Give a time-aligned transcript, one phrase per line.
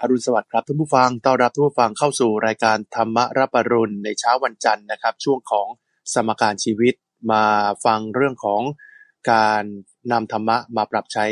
[0.00, 5.66] อรุณสวัสดิ์ครับท่านผู้ฟัง ต้อนรับท่านผู้ฟังเข้าสู่รายการธรรมรับปรุณในเช้าวันจันทร์นะครับ ช่วงของ
[6.14, 6.94] สมการชีวิต
[7.32, 7.44] มา
[7.84, 8.62] ฟังเรื่องของ
[9.32, 9.62] การ
[10.12, 11.26] นำธรรมะมาปรับใช้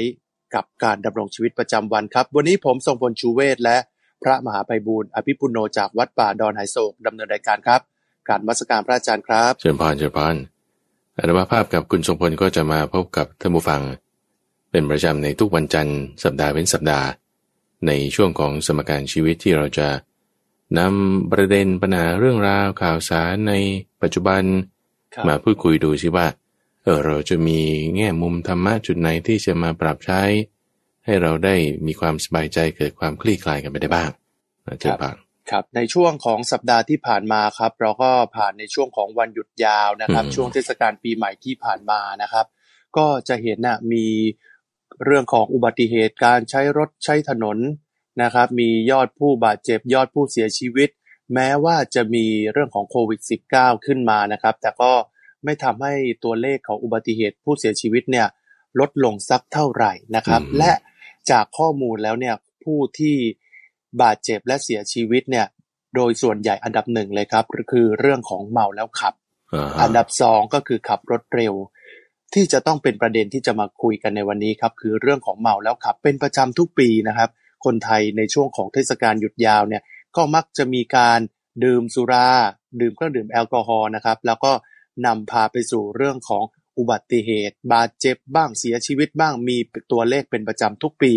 [0.54, 3.76] กับการดำรงชีวิตประจำวันครับ วันนี้ผมทรงพลชูเวศและ
[4.22, 7.80] พระมหาไพบูลอภิปุโนจากวัดป่าดอนไหโศกดำเนินรายการครับ
[8.28, 10.34] การมัสการพระอาจารย์ครับเชิญพรเชิญพร
[11.18, 13.80] อนุภาพกับคุณทรงพลก็จะมาพบกับท่านผู้ฟัง
[14.70, 17.06] เป็นประจำในทุกวันจันทร์สัปดาห์เว้นสัปดาห์
[17.86, 19.88] ในช่วงของสมการชีวิตที่เราจะ
[20.78, 23.54] นำประเด็นปัญหาเรื่องราวข่าวสารใน
[24.02, 24.42] ปัจจุบัน
[25.14, 26.26] ครับมาพูดคุยดูสิว่า
[26.82, 27.60] เออเราจะมี
[27.96, 30.22] แง่มุมธรรมะจุดไหนที่จะมาปรับใช้
[31.04, 31.54] ให้เราได้
[31.86, 34.10] มีความสบายใจเกิดความคลี่คลายกันไปได้บ้าง
[34.66, 35.16] นะเชิญพร
[35.50, 42.46] ครับในช่วงของสัปดาห์ที่ผ่านมาครับ เราก็ผ่านในช่วงของวันหยุดยาวนะครับอืมช่วงเทศกาลปีใหม่ที่ผ่านมานะครับ
[42.96, 44.06] ก็จะเห็นนะมี
[45.04, 47.58] เรื่องของอุบัติเหตุการใช้รถใช้ถนน
[48.22, 50.88] นะครับ มียอดผู้บาดเจ็บ ยอดผู้เสียชีวิต
[51.34, 53.20] แม้ว่าจะมีเรื่องของโควิด
[53.52, 54.92] -19 ขึ้นมานะครับ แต่ก็
[55.44, 58.26] ไม่ทำให้ตัวเลขของอุบัติเหตุผู้เสียชีวิตเนี่ย
[58.80, 60.72] ลดลงสักเท่าไหร่นะครับอืมและ
[61.30, 62.34] จากข้อมูลแล้วเนี่ย
[62.64, 63.16] ผู้ที่
[64.02, 65.46] บาดเจ็บและเสียชีวิตเนี่ย
[65.94, 69.14] โดยส่วนใหญ่อันดับหนึ่งเลยครับ คือเรื่องของเมาแล้วขับ
[69.54, 71.54] อ่าฮะอันดับสองก็คือขับรถเร็ว
[72.34, 77.30] ที่จะต้องเป็นประเด็นที่จะมาคุยกันในวันนี้ครับ คือเรื่องของเมาแล้วขับเป็นประจำทุกปีนะครับ
[77.64, 79.82] คนไทยในช่วงของเทศกาลหยุดยาวเนี่ย
[80.16, 81.20] ก็มักจะมีการ
[81.64, 82.28] ดื่มสุรา
[82.80, 84.52] ดื่มเครื่องดื่มแอลกอฮอล์นะครับ แล้วก็
[85.06, 86.44] นำพาไปสู่เรื่องของ
[86.78, 89.56] อุบัติเหตุ บาดเจ็บบ้างเสียชีวิตบ้างมี
[89.92, 91.12] ตัวเลขเป็นประจำทุกปี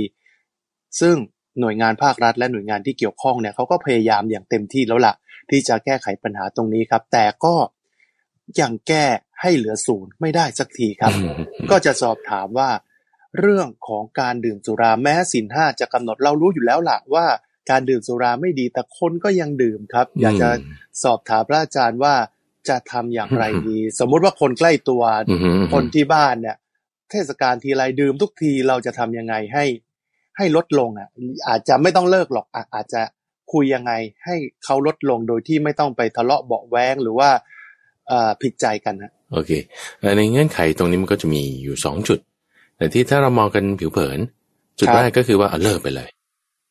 [1.01, 1.15] ซึ่ง
[1.59, 5.13] หน่วยงานภาครัฐและหน่วยงานที่เกี่ยวข้องเนี่ยเขาก็พยายามอย่างเต็มที่แล้วล่ะ
[5.49, 7.53] ที่จะแก้ไขปัญหาตรงนี้ครับ แต่ก็
[8.59, 9.05] ยังแก้
[9.41, 11.33] ให้เหลือศูนย์ไม่ได้สักทีครับอืม
[11.71, 12.69] ก็จะสอบถามว่า
[13.39, 17.25] เรื่องของการดื่มสุราแม้สินห้าจะกำหนดเรารู้อยู่แล้วล่ะว่า
[17.69, 20.49] การดื่มสุราไม่ดีแต่คนก็ยังดื่มครับ อยากจะ
[21.03, 22.15] สอบถามพระอาจารย์ว่า
[22.69, 26.57] จะทำอย่างไรดี สมมุติว่าคนใกล้ตัวอืมอืมอืมคนที่บ้านเนี่ย
[27.11, 29.65] เทศกาลทีไรดื่มทุกทีเราจะทำยังไงให้
[30.37, 31.09] ให้ลดลงอะ
[31.47, 33.01] อาจจะไม่ต้องเลิกหรอกอะอาจจะ
[33.53, 33.93] คุยยังไง
[34.25, 37.60] ให้เขาลดลงโดยที่ไม่ต้องไปทะเลาะเบาะแว้งหรือว่าเอ่อ
[38.41, 39.51] ผิดใจกันนะโอเค
[39.99, 42.19] เอ่อในเงื่อนไขตรงนี้มันก็จะมีอยู่สองจุด
[42.77, 44.19] แต่ที่ถ้าเรามองกันผิวเผิน
[44.79, 46.09] จุดครับแรกก็คือว่าเอาเลิกไปเลย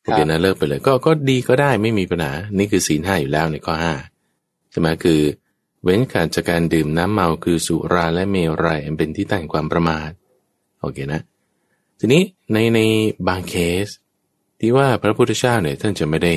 [0.03, 3.93] โอเคครับนะเลิกไปเลย ก็ก็ดีก็ได้ไม่มีปัญหา นี่คือศีลห้าอยู่แล้วในข้อห้า
[4.71, 5.21] ใช่ไหมคือ
[5.83, 10.09] เว้นขาดจากการดื่มน้ำเมาคือสุราและเมรัยอันเป็นที่ตั้งแห่งความประมาท
[10.81, 11.21] โอเคนะ
[11.99, 12.79] ทีนี้ในใน
[13.27, 13.53] บางเค
[13.85, 13.87] ส
[14.59, 16.33] ที่ว่าพระพุทธเจ้าเนี่ยท่านจะไม่ได้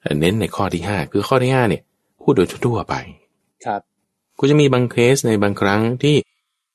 [0.00, 1.82] เอ่อเน้นในข้อที่ห้าคือข้อที่ห้าเนี่ย
[2.22, 2.94] พูดโดยทั่วๆไป
[3.66, 3.80] ครับ
[4.38, 6.16] ก็จะมีบางเคสในบางครั้งที่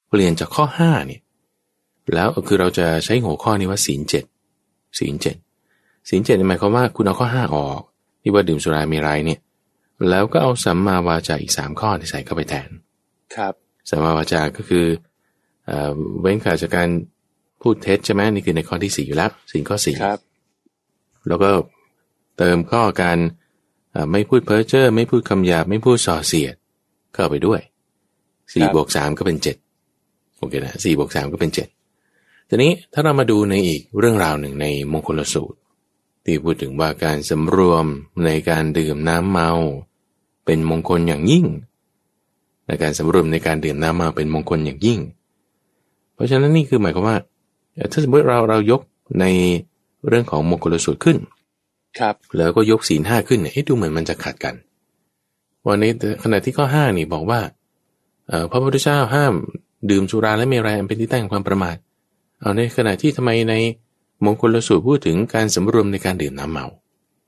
[0.10, 1.22] เปลี่ยนจากข้อห้าเนี่ย
[2.14, 4.24] แล้วคือเราจะใช้หัวข้อนี้ว่าศีลเจ็ด
[5.00, 5.36] ศีลเจ็ด
[6.10, 7.82] ศีลเจ็ดหมายความว่าคุณเอาข้อห้าออก
[8.22, 9.40] ที่ว่าดื่มสุราเมรัยเนี่ย
[10.10, 12.70] แล้วก็เอาสัมมาวาจาอีกสามข้อที่ใส่เข้าไปแทน
[13.36, 13.54] ครับ
[13.90, 14.86] สัมมาวาจาก็คือ
[15.68, 15.92] เอ่อ
[16.22, 16.90] เว้นขาดจากการ
[17.62, 20.20] พูดเท็จใช่ไหมนี่คือในข้อที่สี่อยู่แล้วศีลข้อสี่ครับ
[21.28, 21.50] แล้วก็
[22.38, 23.18] เติมข้อการ
[23.92, 26.56] เอ่อไม่พูดเพ้อเจ้อไม่พูดคำหยาบไม่พูดส่อเสียด
[27.14, 27.62] เข้าไปด้วย
[28.54, 29.56] สี่ครับบวกสามก็เป็นเจ็ด
[30.38, 31.68] โอเคนะสี่บวกสามก็เป็นเจ็ด
[32.50, 35.58] ทีนี้ถ้าเรามาดูในอีกเรื่องราวหนึ่งในมงคลสูตร
[36.26, 37.86] ที่พูดถึงว่าการสำรวม
[38.26, 39.50] ในการดื่มน้ำเมา
[40.46, 41.46] เป็นมงคลอย่างยิ่ง
[42.68, 45.00] ในการสำรวมในการดื่มน้ำเมาเป็นมงคลอย่างยิ่ง
[46.14, 47.18] เพราะฉะนั้นนี่คือหมายความว่า
[47.74, 48.82] เอ่อถ้าสมมติเราเรายก
[49.20, 49.26] ใน
[50.08, 51.18] เรื่องของมงคลสูตรขึ้น
[52.00, 54.56] ครับ แล้วก็ยกศีลห้าขึ้นเนี่ยเอ๊ะดูเหมือนมันจะขัดกัน
[55.68, 55.92] วันนี้
[56.24, 57.42] ขณะที่ข้อห้านี่บอกว่า
[58.30, 59.34] เอ่อพระพุทธเจ้าห้าม
[59.92, 61.76] ดื่มสุราและเมรัยอันเป็นที่ตั้งแห่งความประมาท
[62.40, 63.54] เอาในขณะที่ทำไมใน
[64.26, 66.66] มงคลสูตรพูดถึงการสำรวมในการดื่มน้ำเมา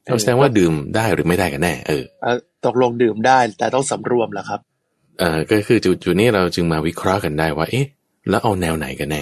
[0.05, 4.59] เราแสดงว่าดื่มได้หรือไม่ได้กันแน่เออเอ่อตกลงดื่มได้แต่ต้องสำรวมแหละครับ
[5.19, 7.85] เออก็คือจุดจุดนี้เราจึงมาวิเคราะห์กันได้ว่า เอ๊ะ
[8.29, 9.21] แล้วเอาแนวไหนกันแน่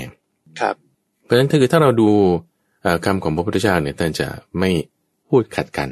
[0.60, 0.76] ครับ
[1.24, 2.10] เพราะฉะนั้นถ้าคือถ้าเราดู
[2.82, 4.28] เอ่อคำของพระพุทธเจ้าเนี่ยท่านจะ
[4.60, 4.70] ไม่
[5.30, 5.90] พูดขัดกัน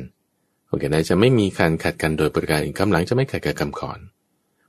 [0.69, 4.00] โอเคนะจะไม่มีการขัดกันโดยประการอื่นคำหลังจะไม่ขัดกับคำก่อน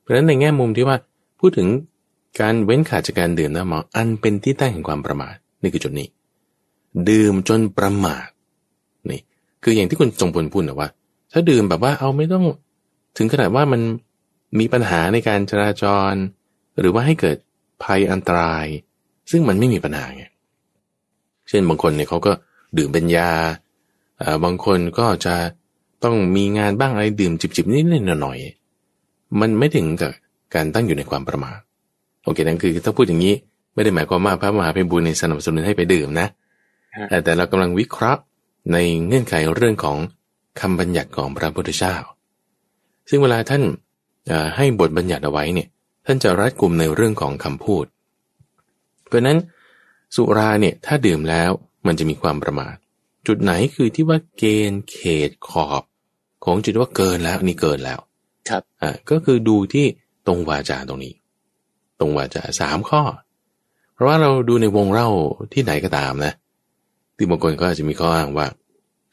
[0.00, 0.96] เพราะฉะนั้นในแง่มุมที่ว่า
[1.40, 1.68] พูดถึง
[2.40, 6.08] การเว้นขาดจากการดื่มน้ำเมาอันเป็นที่ตั้งแห่งความประมาทนี่คือจุดนี้
[7.08, 8.28] ดื่มจนประมาท
[9.10, 9.20] นี่
[9.62, 10.88] คืออย่างที่คุณจงพลพูดนะว่า
[11.32, 12.44] ถ้าดื่มแบบว่าเอาไม่ต้อง
[13.16, 13.80] ถึงขนาดว่ามัน
[14.58, 16.12] มีปัญหาในการจราจร
[16.80, 17.36] หรือว่าให้เกิด
[17.82, 18.66] ภัยอันตราย
[19.30, 20.24] ซึ่งมันไม่มีปัญหาไง
[21.48, 22.32] เช่นบางคนเนี่ยเขาก็
[22.78, 23.32] ดื่มเป็นยา
[24.22, 25.34] อ่อบางคนก็จะ
[26.04, 30.12] ต้องมีงานบ้างอะไรดื่มจิบๆนิดๆหน่อยๆมันไม่ถึงกับ
[30.54, 31.58] การตั้งอยู่ในความประมาท
[32.24, 33.34] โอเคนั่นคือถ้าพูดอย่างนี้
[33.74, 36.26] ไม่ได้หมายความว่าพระมหาเพ็ญบุญในสนับสนุนให้ไปดื่มนะ
[36.96, 38.20] ฮะแต่แต่เรากำลังวิเคราะห์
[38.72, 38.76] ใน
[39.06, 39.96] เงื่อนไขเรื่องของ
[40.60, 41.96] คำบัญญัติของพระพุทธเจ้า
[43.08, 43.62] ซึ่งเวลาท่าน
[44.56, 45.68] ให้บทบัญญัติเอาไว้เนี่ย
[46.06, 47.84] ท่านจะรัดกลุ่มในเรื่องของคำพูด
[49.06, 49.38] เพราะนั้น
[50.14, 51.50] สุราเนี่ยถ้าดื่มแล้ว
[51.86, 52.74] มันจะมีความประมาท
[53.26, 54.98] จุดไหนคือที่ว่าเกณฑ์เข
[55.28, 55.82] ตขอบ
[56.44, 57.98] ของจุดว่าเกินแล้วนี่เกินแล้ว
[58.48, 59.86] ครับอ่าก็คือดูที่
[60.26, 61.14] ตรงวาจาตรงนี้
[62.00, 63.02] ตรงวาจาสามข้อ
[63.94, 65.08] เพราะว่าเราดูในวงเล่า
[65.52, 66.32] ที่ไหนก็ตามนะ
[67.16, 68.46] ที่บางคนก็อาจจะมีข้ออ้างว่า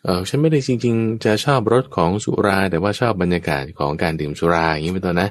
[0.04, 5.30] เออฉันไม่ได้จริง ๆ จะชอบรสของสุรา แต่ว่าชอบบรรยากาศของการดื่มสุราอย่างนี้เป็นต้นนะ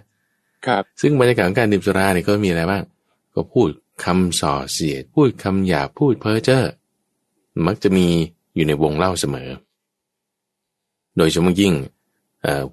[0.66, 2.82] ครับ ซึ่งบรรยากาศของการดื่มสุราเนี่ยก็มีอะไรบ้าง
[3.34, 3.69] ก็พูด
[4.04, 6.62] คำส่อเสียด พูดคำหยาพูดเพ้อเจ้อ
[7.66, 8.06] มักจะมี
[8.54, 9.49] อยู่ในวงเล่าเสมอ
[11.18, 11.74] โดยเฉพาะยิ่ง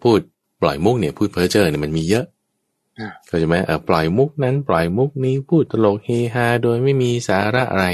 [0.04, 0.20] พูด
[0.62, 2.26] ปล่อยมุกเนี่ยพูดเพ้อเจ้อเนี่ยมันมีเยอะ
[3.30, 3.56] ก็จะไหม
[3.90, 7.88] ปล่อยมุกนั้นปล่อยมุกนี้พูดตลกเฮฮาโดยไม่มีสาระอะไร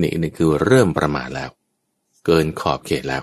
[0.00, 1.50] นี่นี่คือเริ่มประมาทแล้ว
[2.26, 3.22] เกินขอบเขตแล้ว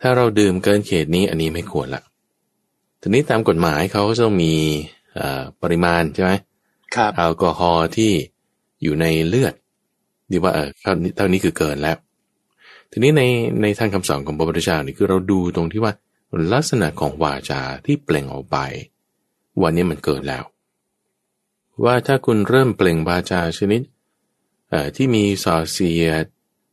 [0.00, 2.02] ถ้าเราดื่มเกินเขตนี้อันนี้ไม่ควรละ
[3.00, 4.54] ทีนี้ตามกฎหมายเขาก็ต้องมี
[5.62, 6.32] ปริมาณใช่ไหม
[6.94, 8.12] ครับแอลกอฮอล์ที่
[8.82, 9.54] อยู่ในเลือด
[10.30, 11.96] ดีว่าเออเท่านี้เท่านี้คือเกินแล้ว
[12.92, 13.22] ทีนี้ใน
[13.62, 15.92] ในทางคำสอนของพระพุทธเจ้านี่คือเราดูตรงที่ว่า
[16.52, 18.56] ลักษณะของวาจาที่เปล่งออกไป
[19.62, 20.44] วันนี้มันเกินแล้ว
[21.84, 23.82] ว่าถ้าคุณเริ่มเปล่งวาจาชนิด
[24.96, 26.24] ที่มีส่อเสียด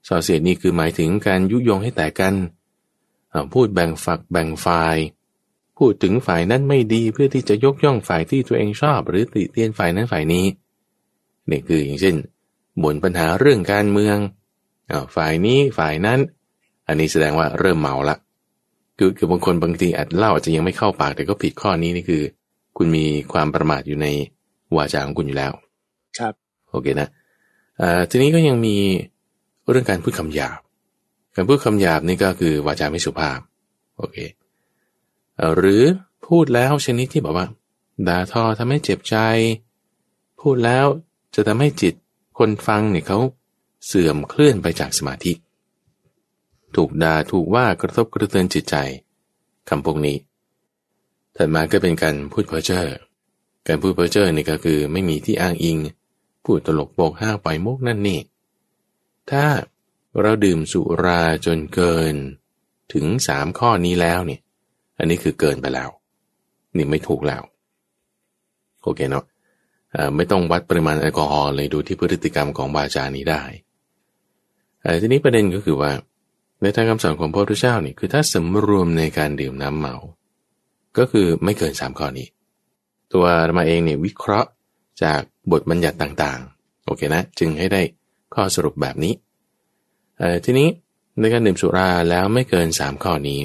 [0.07, 2.35] ส่อเสียดนี่คือหมายถึงการยุยงให้แตกกัน
[3.53, 4.97] พูดแบ่งฝักแบ่งฝ่าย
[5.77, 10.45] พูดถึงฝ่ายนั้นไม่ดีเพื่อที่จะยกย่องฝ่ายที่ตัวเองชอบ หรือติเตียนฝ่ายนั้นฝ่ายนี้
[11.49, 12.15] นี่คืออย่างเช่น
[12.83, 14.17] บ่นปัญหาเรื่องการเมือง
[15.15, 16.19] ฝ่ายนี้ฝ่ายนั้น
[16.87, 18.15] อันนี้แสดงว่าเริ่มเมาละ
[18.97, 22.21] คือคือบางคนบางทีอาจเล่าอาจจะยังไม่เข้าปากแต่ก็ผิดข้อนี้นี่คือ
[22.77, 24.07] คุณมีความประมาทอยู่ใน
[24.75, 25.51] วาจาของคุณอยู่แล้ว
[26.19, 26.33] ครับ
[26.71, 27.09] โอเคนะ
[28.09, 28.77] ทีนี้ก็ยังมี
[29.69, 30.59] เรื่องการพูดคำหยาบ
[31.35, 33.39] การพูดคำหยาบนี่ก็คือวาจาไม่สุภาพ
[33.97, 34.17] โอเค
[35.55, 35.83] หรือ
[36.27, 37.47] พูดแล้วชนิดที่บอกว่า
[38.07, 39.15] ด่าทอทำให้เจ็บใจ
[40.41, 40.85] พูดแล้ว
[41.35, 41.93] จะทำให้จิต
[42.37, 43.19] คนฟังเนี่ยเขา
[43.85, 45.33] เสื่อมเคลื่อนไปจากสมาธิ
[46.75, 48.75] ถูกด่าถูกว่ากระทบกระเทือนจิตใจ
[49.69, 50.17] คำพวกนี้
[51.35, 52.83] ถัดมาก็เป็นการพูดเพ้อเจ้อ
[53.67, 55.77] การพูดเพ้อเจ้อนี่ก็คือไม่มีที่อ้างอิง
[56.45, 58.19] พูดตลกโปกห้าปล่อยมุกนั่นนี่
[59.31, 59.45] ถ้า
[60.21, 62.15] เราดื่มสุราจนเกิน
[62.93, 64.41] ถึงสามข้อนี้แล้วเนี่ย
[64.97, 65.89] อันนี้คือเกินไปแล้ว
[66.77, 67.41] นี่ไม่ถูกแล้ว
[68.83, 69.25] โอเคเนาะ
[70.15, 73.43] ไม่ต้องวัดปริมาณแอลกอฮอล์เลยดูที่พฤติกรรมของบาจานี้ได้
[75.01, 75.91] ทีนี้ประเด็นก็คือว่า
[76.61, 79.95] ในทางคำสอนของพระพุทธเจ้านี่คือถ้าสำรวมในการดื่มน้ำเมา
[80.97, 82.27] ก็คือไม่เกินสามข้อนี้
[83.13, 83.25] ตัว
[83.57, 84.49] มาเองเนี่ยวิเคราะห์
[85.03, 85.21] จาก
[85.51, 87.81] บทบัญญัติต่างๆ โอเคนะ จึงให้ได้
[88.33, 89.13] ข้อสรุปแบบนี้
[90.45, 90.67] ทีนี้
[91.19, 93.39] ในการดื่มสุราแล้วไม่เกิน3ข้อนี้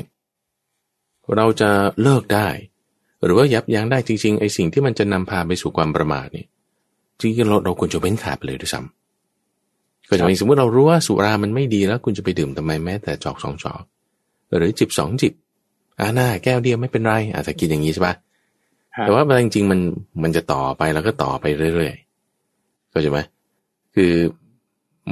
[1.37, 1.71] เราจะ
[2.03, 2.49] เลิกได้
[3.25, 6.47] หรือว่ายับยั้งได้จริงๆไอ้สิ่งที่มันจะนำพาไปสู่ความประมาทนี่
[7.21, 9.04] จริงๆเราเราควรจะเว้นขาดไปเลยด้วยซ้ำ
[10.09, 13.83] ก็จะเป็นสมมติเรารู้ว่าสุรามันไม่ดีแล้ว คุณจะไปดื่มทำไมแม้แต่จอกสองจอก
[14.56, 15.33] หรือจิบสองจิบ
[16.01, 18.15] อ่าหน้าแก้วเดียวไม่เป็นไรอาจจะกินอย่างนี้ใช่ปะ
[19.01, 19.81] แต่ว่าจริงๆมัน
[20.23, 23.19] มันจะต่อไปแล้วก็ต่อไปเรื่อยๆเข้าใจไหม
[23.95, 24.12] คือ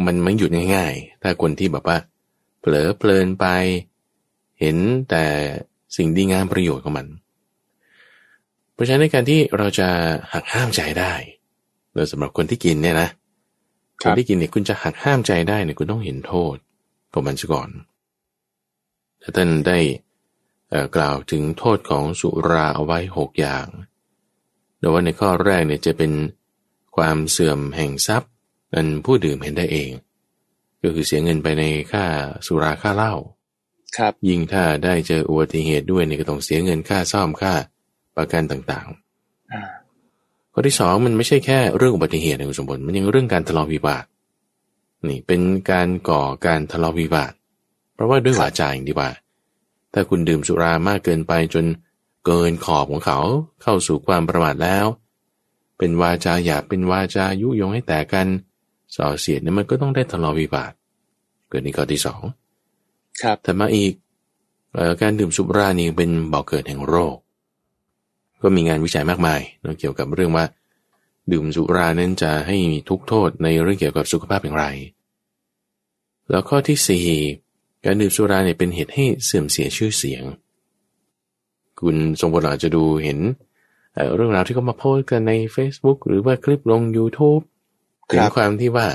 [0.07, 1.99] มันไม่หยุดง่ายๆ ถ้าคนที่แบบว่า
[2.61, 3.47] เผลอเพลินไป
[4.61, 4.77] เห็น
[5.11, 5.25] แต่
[5.97, 7.07] สิ่งดีงามประโยชน์ของมัน
[8.73, 9.89] เพราะฉะนั้นในการที่เราจะ
[10.33, 11.13] หักห้ามใจได้
[11.93, 13.09] โดยสำหรับคนที่กินเนี่ยนะ
[14.03, 16.57] คนที่กินเนี่ยคุณจะหักห้ามใจได้เนี่ยคุณต้องเห็นโทษ
[17.13, 17.71] ของมันซะก่อน
[19.23, 19.79] ถ้าท่านได้
[20.97, 23.67] กล่าวถึงโทษของสุราเอาไว้หกอย่าง
[24.79, 26.13] โดยว่าในข้อแรกเนี่ยจะเป็น
[26.97, 28.31] ความเสื่อมแห่งทรัพย์
[28.75, 29.91] นั้นผู้ดื่มเห็นได้เอง
[30.83, 32.05] ก็คือเสียเงินไปในค่า
[32.47, 33.15] สุราค่าเหล้า
[33.97, 37.55] ครับยิ่งถ้าได้เจออุบัติเหตุด้วยเนี่ยก็ต้องเสียเงินค่าซ่อมค่า
[38.17, 39.82] ประกันต่างๆ
[40.53, 44.05] ข้อที่สองมันไม่ใช่แค่เรื่องอุบัติเหตุในคุณสมบัติมันยังเรื่องการทะเลาะวิวาท
[45.09, 45.41] นี่เป็น
[45.71, 47.33] การก่อการทะเลาะวิวาท
[47.95, 49.11] เพราะว่าด้วยวาจาอย่างดีว่า
[49.93, 51.65] ถ้าคุณดื่มสุรามากเกินไปจน
[52.27, 53.19] เกินขอบของเขา
[53.63, 54.87] เข้าสู่ความประมาทแล้ว
[55.79, 58.27] เป็นวาจาหยาบเป็นวาจายุยงให้แตกกัน
[58.97, 60.73] ส่อเสียดเนี่ยมันก็ต้องได้ทะเลาะวิวาท
[61.49, 62.23] เกิดในข้อที่สอง
[63.23, 63.93] ครับแต่มาอีก
[64.77, 67.17] อการดื่มสุรานี่เป็นบ่อกเกิดแห่งโรค
[68.43, 69.41] ก็มีงานวิจัยมากมาย
[69.81, 70.45] เกี่ยวกับเรื่องว่า
[71.33, 72.59] ดื่มสุรานั้นจะให้
[72.89, 74.67] ทุกโทษในเรื่องเกี่ยวกับสุขภาพอย่างไร
[76.31, 77.07] แล้วข้อที่สี่
[77.85, 80.23] การดื่มสุราเนี่ยเป็นเหตุให้เสื่อมเสียชื่อเสียง
[81.81, 83.19] คุณทรงบอาจจะดูเห็น
[84.15, 87.43] เรื่องราวที่เขามาโพสกันใน Facebook หรือว่าคลิปลง YouTube
[88.11, 88.87] ถึงความที่ว่า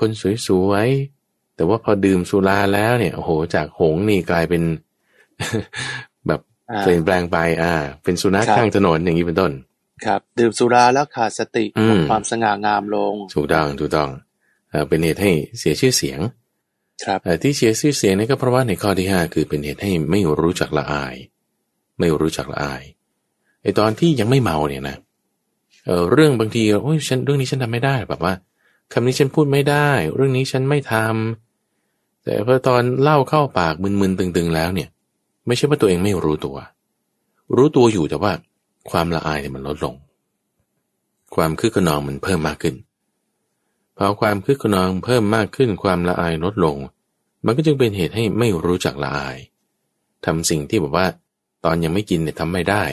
[0.00, 0.10] คน
[0.46, 4.62] สวยๆแต่ว่าพอดื่มสุราแล้วเนี่ยโอ้โหจากหงส์นี่กลายเป็น
[5.38, 6.09] แบบอ่า
[6.78, 7.72] เปลี่ยนแปลงไป อ่า
[8.04, 9.52] เป็นสุนัขครับข้างถนนอย่างนี้เป็นต้น
[10.04, 14.10] ครับดื่มสุราแล้วขาดสติอืมหมดความสง่างามลง ถูกต้องถูกต้อง
[14.70, 16.20] เอ่อเป็นเหตุให้เสียชื่อเสียง
[17.04, 21.14] ครับเอ่อที่เสียชื่อเสียงนี่ก็เพราะว่าในข้อที่ห้าคือเป็นเหตุให้ไม่รู้จักละอาย
[21.98, 22.82] ไม่รู้จักละอาย
[23.62, 24.96] ไอตอนที่ยังไม่เมาเนี่ยนะ
[25.86, 28.34] เออเรื่องบางทีโอ้ยฉันเรื่องนี้ฉันทำไม่ได้แบบว่า
[28.92, 34.88] คำนี้ฉันพูดไม่ได้ เรื่องนี้ฉันไม่ทำแต่พอตอนเล่าเข้าปากมึนๆตึง ๆ แล้วเนี่ย
[35.46, 36.56] ไม่ใช่ว่าตัวเองไม่รู้ตัว
[37.56, 38.32] รู้ตัวอยู่แต่ว่า
[38.90, 39.94] ความละอายเนี่ยมันลดลง
[41.34, 42.74] ความคึกขนองมันเพิ่มมากขึ้น
[43.96, 46.76] พอความคึกขนองเพิ่มมากขึ้นความละอายลดลง
[47.44, 49.36] มันก็จึงเป็นเหตุให้ไม่รู้จักละอาย
[50.24, 51.06] ทำสิ่งที่แบบว่า
[51.64, 52.84] ตอนยังไม่กินเนี่ยทำไม่ได้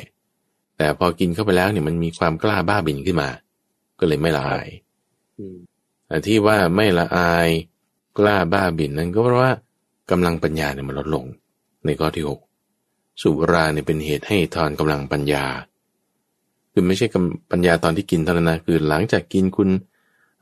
[0.78, 3.30] แต่พอกินเข้าไปแล้วเนี่ยมันมีความกล้าบ้าบินขึ้นมา
[4.00, 4.68] ก็เลยไม่ละอาย
[6.08, 7.48] แต่ที่ว่าไม่ละอาย
[8.18, 9.52] กล้าบ้าบินนั้นก็เพราะว่า
[10.12, 11.26] กำลังปัญญาเนี่ยมันลดลง
[11.88, 12.40] ในข้อที่หก
[13.22, 15.46] สุราเนี่ยเป็นเหตุให้ทอนกำลังปัญญา
[16.72, 19.70] คือไม่ใช่กำปัญญาตอนที่กินเท่านั้นนะคือหลังจากกินคุณ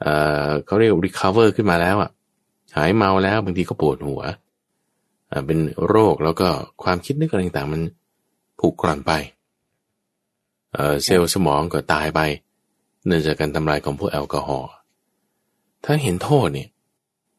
[0.01, 0.13] เอ่
[0.47, 2.11] อเขาเรียก recover ขึ้นมาแล้วอะ
[2.75, 4.21] หายเมาแล้วบางทีก็ปวดหัว
[5.31, 6.47] อ่าเป็นโรคแล้วก็
[6.83, 7.81] ความคิดนึกอะไรต่างๆมัน
[8.59, 9.11] ผุกร่อนไป
[10.73, 12.19] เอ่อเซลล์สมองก็ตายไป
[13.05, 14.71] เนื่องจากการทำลายของพวกแอลกอฮอล์
[15.85, 16.69] ถ้าเห็นโทษเนี่ย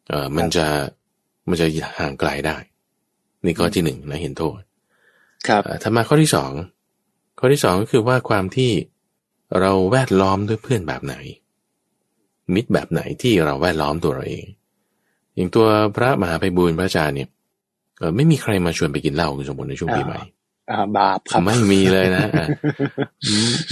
[0.08, 0.66] เออมันจะ
[1.48, 1.66] มันจะ
[1.98, 2.56] ห่างไกลได้
[3.46, 4.58] นี่ข้อที่หนึ่งนะเห็นโทษ
[5.48, 6.52] ครับเอ่อถัดมาข้อที่สอง
[7.38, 8.70] ข้อที่สองก็คือว่าความที่
[9.60, 11.14] เราแวดล้อมด้วยเพื่อนแบบไหน
[12.54, 14.46] มิตรแบบไหนที่เราแวดล้อมตัวเราเอง
[15.34, 17.28] อย่างตัวพระมหาไพบูลย์พระอาจารย์เนี่ย
[17.98, 20.18] เอ่อไม่มีใครมาชวนไปกินเหล้าคุณสมบูรณ์ในช่วงปีใหม่
[20.70, 22.46] อ่าบาปครับไม่มีเลยนะอะ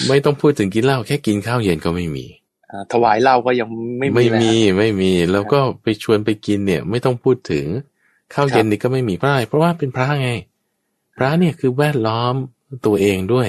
[0.08, 2.26] ไม่ต้องพูดถึงกินเหล้าแค่กินข้าวเย็นก็ไม่มี
[2.70, 7.66] อ่าถวายเหล้าก็ยังไม่มีไม่เลยมีฮะไม่มี แล้วก็ไปชวนไปกินเนี่ย ไม่ต้องพูดถึง
[8.32, 10.30] ข้าวเย็นนี่ก็ไม่มีเพราะอะไรเพราะว่าเป็นพระไง
[11.16, 12.34] พระเนี่ยคือแวดล้อม
[12.86, 13.48] ตัวเองด้วย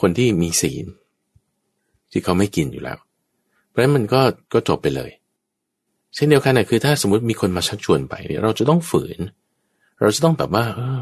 [0.00, 0.84] คนที่มีศีล
[2.10, 2.98] ที่เขาไม่กินอยู่แล้ว
[3.68, 4.20] เพราะฉะนั้นมันก็
[4.52, 5.10] ก็จบไปเลย
[6.14, 9.18] เช่นเดียวกันนะคือถ้าสมมติมีคนมาชักชวนไปเนี่ยเราจะต้องฝืน
[10.00, 11.00] เราจะต้องแบบว่าเออ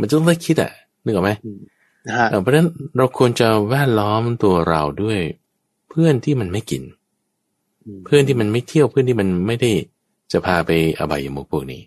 [0.00, 0.72] มันจะต้องได้คิดอะ
[1.04, 1.30] นึกออกไหม
[2.06, 5.20] นะฮะเออเพราะฉะนั้นเราควรจะแวดล้อมตัวเราด้วย
[5.88, 6.82] เพื่อนที่มันไม่กิน
[8.04, 9.70] เพื่อนที่มันไม่เที่ยวเพื่อนที่มันไม่ได้
[10.32, 11.82] จะพาไปอบายมุขพวกนี้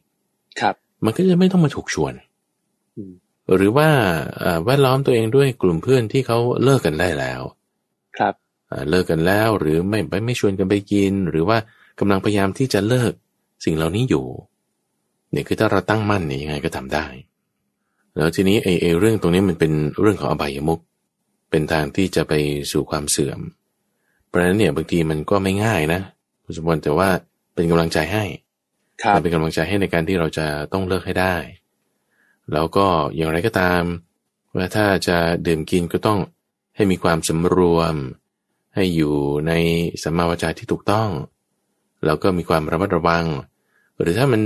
[0.59, 2.13] ครับ มันก็จะไม่ต้องมาถูกชวน
[2.97, 3.13] อืม
[3.55, 3.89] หรือว่า
[4.39, 7.41] เอ่อแวดล้อมตัวเองด้วยกลุ่มเพื่อนที่เขาเลิกกันได้แล้ว
[8.17, 8.33] ครับ
[8.67, 11.57] เอ่อเลิกกันแล้วหรือไม่ไม่ไม่ชวนกันไปกิน หรือว่า
[11.99, 13.13] กำลังพยายามที่จะเลิก
[13.65, 14.25] สิ่งเหล่านี้อยู่
[15.31, 17.05] เนี่ยคือถ้าเราตั้งมั่นเนี่ยยังไงก็ทำได้
[18.15, 19.71] แล้วทีนี้ไอ้ไอ้เรื่องตรงนี้มันเป็น
[20.01, 20.81] เรื่องของอบายมุข
[21.49, 22.33] เป็นทางที่จะไป
[22.71, 23.39] สู่ความเสื่อม
[24.27, 26.01] เพราะฉะนั้นเนี่ยบางทีมันก็ไม่ง่ายนะ
[26.43, 27.09] คุณสมบัติแต่ว่า
[27.53, 28.23] เป็นกำลังใจให้
[29.03, 31.35] ครับมันเป็นกำลังใจให้ในการที่เราจะต้องเลิกให้ได้
[32.53, 33.83] แล้วก็อย่างไรก็ตาม
[34.55, 36.19] ว่าถ้าจะดื่มกินก็ต้อง
[36.75, 37.95] ให้มีความสำรวม
[38.75, 39.15] ให้อยู่
[39.47, 39.53] ใน
[40.03, 41.09] สัมมาวจาที่ถูกต้อง
[42.05, 43.25] แล้วก็มีความระมัดระวัง
[43.99, 44.41] หรือถ้ามัน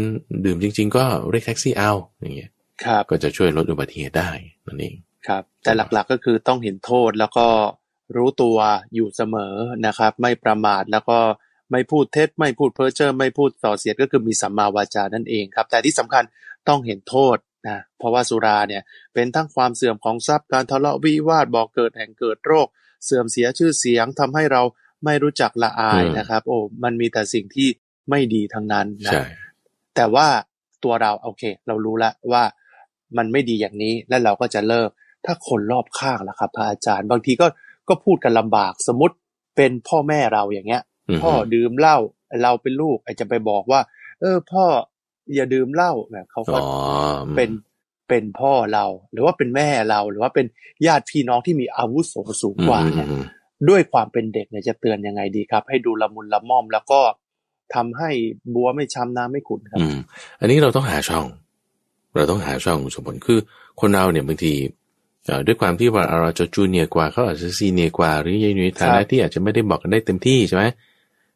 [0.46, 1.91] ดื่มจริง ๆ ก็เรียกแท็กซี่เอา
[2.22, 2.51] อย่างเงี้ย
[2.86, 4.31] ครับก็จะช่วยลดอุบัติเหตุได้
[4.65, 4.96] นั่นเอง
[5.27, 7.48] ครับ แต่หลักๆก็คือต้องเห็นโทษแล้วก็
[8.15, 8.58] รู้ตัว
[8.96, 9.53] อยู่เสมอ
[9.86, 11.20] นะครับ ไม่ประมาทแล้วก็
[11.71, 16.23] ไม่พูดเท็จ ไม่พูดเพ้อเจ้อไม่พูดส่อเสียดก็คือมีสัมมาวาจานั่นเองครับ แต่ที่สำคัญ
[16.67, 17.37] ต้องเห็นโทษ
[17.67, 22.67] นะเพราะว่าสุราเนี่ยเป็นทั้งความเสื่อมของทรัพย์การทะเลาะวิวาทบอกเกิดแห่งเกิดโรค
[23.05, 24.61] เสื่อมเสียชื่อเสียงทำให้เรา
[25.05, 27.67] ไม่รู้จักละอายอืมนะครับ โอ้มันมีแต่สิ่งที่
[28.09, 29.23] ไม่ดีทั้งนั้นนะใช่
[29.95, 30.27] แต่ว่า
[30.83, 32.43] ตัวเราโอเค เรารู้แล้วว่า
[33.17, 34.89] มันไม่ดีอย่างนี้แล้วเราก็จะเลิก
[35.25, 37.47] ถ้าคนรอบข้างล่ะครับพระอาจารย์ บางทีก็
[37.89, 39.15] ก็พูดกันลำบากสมมติ
[39.55, 40.90] เป็นพ่อแม่เราอย่างเงี้ยอือฮึ
[41.21, 41.97] พ่อดื่มเหล้า
[42.43, 43.81] เราเป็นลูกอาจจะไปบอกว่า
[44.21, 44.65] เออ พ่อ
[45.35, 46.69] อย่าดื่มเหล้าเนี่ยเขาก็อ๋อ
[47.27, 47.49] อืมเป็น
[48.09, 50.45] เป็นพ่อเรา หรือว่าเป็นแม่เราหรือว่าเป็น
[50.87, 53.23] ญาติพี่น้องที่มีอาวุโสสูงกว่าเนี่ยอืม
[53.69, 57.01] ด้วยความเป็นเด็กเนี่ยจะเตือนยังไงดีครับ ให้ดูละมุนละม่อม แล้วก็
[57.75, 58.09] ทำให้
[58.55, 59.97] บัวไม่ช้ำน้ำไม่ขุ่นครับอืม
[60.39, 61.25] อันนี้เราต้องหาช่อง
[62.15, 63.39] เราต้องหาช่องสมผลคือ
[63.81, 64.53] คนเราเนี่ยบางที
[65.25, 70.63] เอ่อด้วยความที่ว่าเราจะจูเนียร์กว่าเขาอาจจะซีเนียร์กว่า หรืออยู่ในฐาครันะบที่อาจจะไม่ได้บอกกันได้เต็มที่ใช่ไหม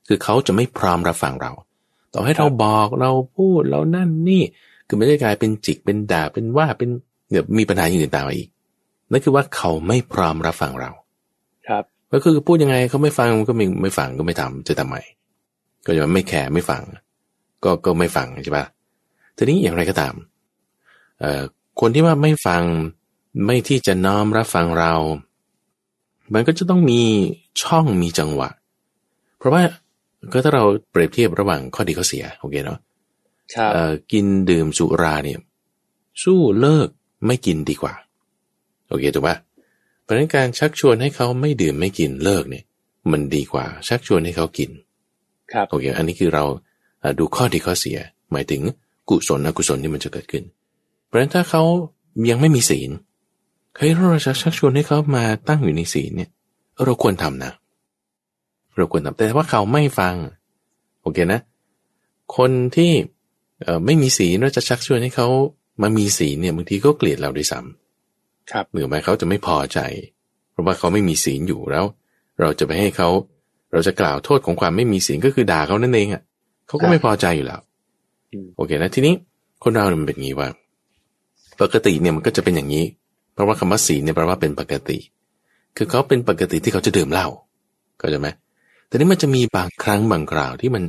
[0.08, 1.52] คือเขาจะไม่พร้อมรับฟังเรา
[2.14, 4.44] ต่อให้เราบอกเราพูดเรานั่นนี่
[4.88, 6.90] คือไม่ได้กลายเป็นจิกเป็นด่าเป็นว่าเป็น
[7.32, 8.50] เดี๋ยวมีปัญหาอย่างอื่นตามมาอีก
[9.12, 10.92] นั่นคือว่าเขาไม่พร้อมรับฟังเรา
[11.68, 14.96] ครับ ก็คือพูดยังไงเขาไม่ฟังก็ไม่ไม่ฟังก็ไม่ทำจะทำไม
[15.86, 16.82] ก็จะไม่แคร์ไม่ฟัง
[17.64, 18.66] ก็ก็ไม่ฟังใช่ปะ
[19.38, 20.14] ทีนี้อย่างไรก็ตาม
[21.20, 21.42] เอ่อ
[21.80, 22.64] คนที่ว่าไม่ฟัง
[23.46, 24.94] ไม่ที่จะน้อมรับฟังเรา
[26.34, 27.02] มันก็จะต้องมี
[27.62, 28.50] ช่องมีจังหวะ
[29.38, 29.62] เพราะว่า
[30.32, 32.80] ก็ถ้าเราเปรียบเทียบระหว่างข้อดีข้อเสียโอเคเนาะ
[33.54, 35.40] ครับเอ่อกินดื่มสุราเนี่ย
[36.24, 36.90] สู้เลิก
[37.26, 37.94] ไม่กินดีกว่า
[38.90, 39.36] โอเคถูกปะ
[40.04, 42.64] เพราะฉะนั้นการชักชวนให้เขาไม่ดื่มไม่กินเลิกเนี่ย
[43.12, 44.70] มันดีกว่า ชักชวนให้เขากิน
[45.52, 46.44] ครับโอเคอันนี้คือเรา
[47.02, 47.98] เอ่อดูข้อดีข้อเสีย
[48.32, 48.62] หมายถึง
[49.10, 50.44] กุศลอกุศลที่มันจะเกิดขึ้น
[51.06, 51.64] เพราะฉะนั้นถ้าเขา
[52.30, 52.90] ยังไม่มีศีล
[53.78, 56.30] เฮ้ยเราจะชักชวนให้เขามาตั้งอยู่ในศีลเนี่ย
[56.84, 57.52] เราควรทำนะ
[58.76, 60.16] เราควรทำแต่ว่าเขาไม่ฟัง
[61.02, 61.42] โอเคนะ
[62.38, 62.92] คนที่
[63.64, 65.28] เอ่อไม่มีศีลเราจะชักชวนให้เขา
[65.82, 69.80] มามีศีลเนี่ยบางทีก็เกลียดเราด้วยซ้ำครับหรือไม่เขาจะไม่พอใจ
[70.52, 71.86] เพราะว่าเขาไม่มีศีลอยู่แล้ว
[72.40, 73.10] เราจะไปให้เขา
[73.72, 76.22] เราจะกล่าวโทษของความไม่มีศีลก็คือด่าเขานั่นเองอะ
[76.68, 77.62] เขาก็ไม่พอใจอยู่แล้ว
[78.34, 79.14] อืมโอเคนะทีนี้
[79.64, 80.50] คนเราเนี่ยมันเป็นอย่างนี้ว่า
[81.62, 82.86] ปกติเนี่ยมันก็จะเป็นอย่างนี้
[83.34, 84.98] เพราะว่าคำว่าศีลเนี่ยแปลว่าเป็นปกติ
[85.78, 87.28] คือเขาเป็นปกติที่เขาจะดื่มเหล้า
[88.02, 88.28] ก็จะไหม
[88.96, 90.84] แต่นี่มันจะมีบางครั้งบางคราวที่มัน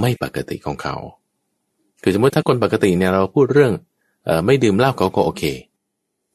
[0.00, 0.96] ไม่ปกติของเขา
[2.02, 3.72] คือสมมติถ้าคนปกติเนี่ยเราพูดเรื่อง
[4.28, 5.42] ออไม่ดื่มเหล้าเขาก็โอเค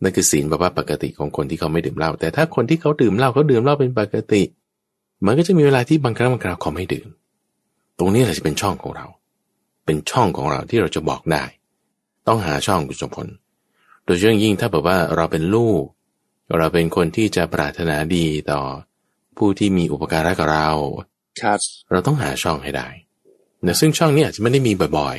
[0.01, 4.43] นั่นคือศีลแบบว่าปกติของคนที่เขาไม่ดื่มเหล้าแต่ถ้าคนที่เขาดื่มเหล้าเขาดื่มเหล้าเป็นปกติ
[5.25, 7.07] มันก็จะมีเวลาที่บางครั้งบางคราวเขาไม่ดื่ม
[7.99, 9.05] ตรงนี้แหละจะเป็นช่องของเรา
[9.85, 11.43] เป็นช่องของเราที่เราจะบอกได้
[12.27, 13.27] ต้องหาช่องคุณสมพล
[14.05, 15.83] โดยเฉพาะยิ่งถ้าแบบว่าเราเป็นลูก
[16.57, 18.61] เราเป็นคนที่จะปรารถนาดีต่อ
[19.37, 20.69] ผู้ที่มีอุปการะกับเรา
[21.41, 21.59] ครับ
[21.91, 22.87] เราต้องหาช่องให้ได้
[23.65, 25.17] นะซึ่งช่องนี้อาจจะไม่ได้มีบ่อย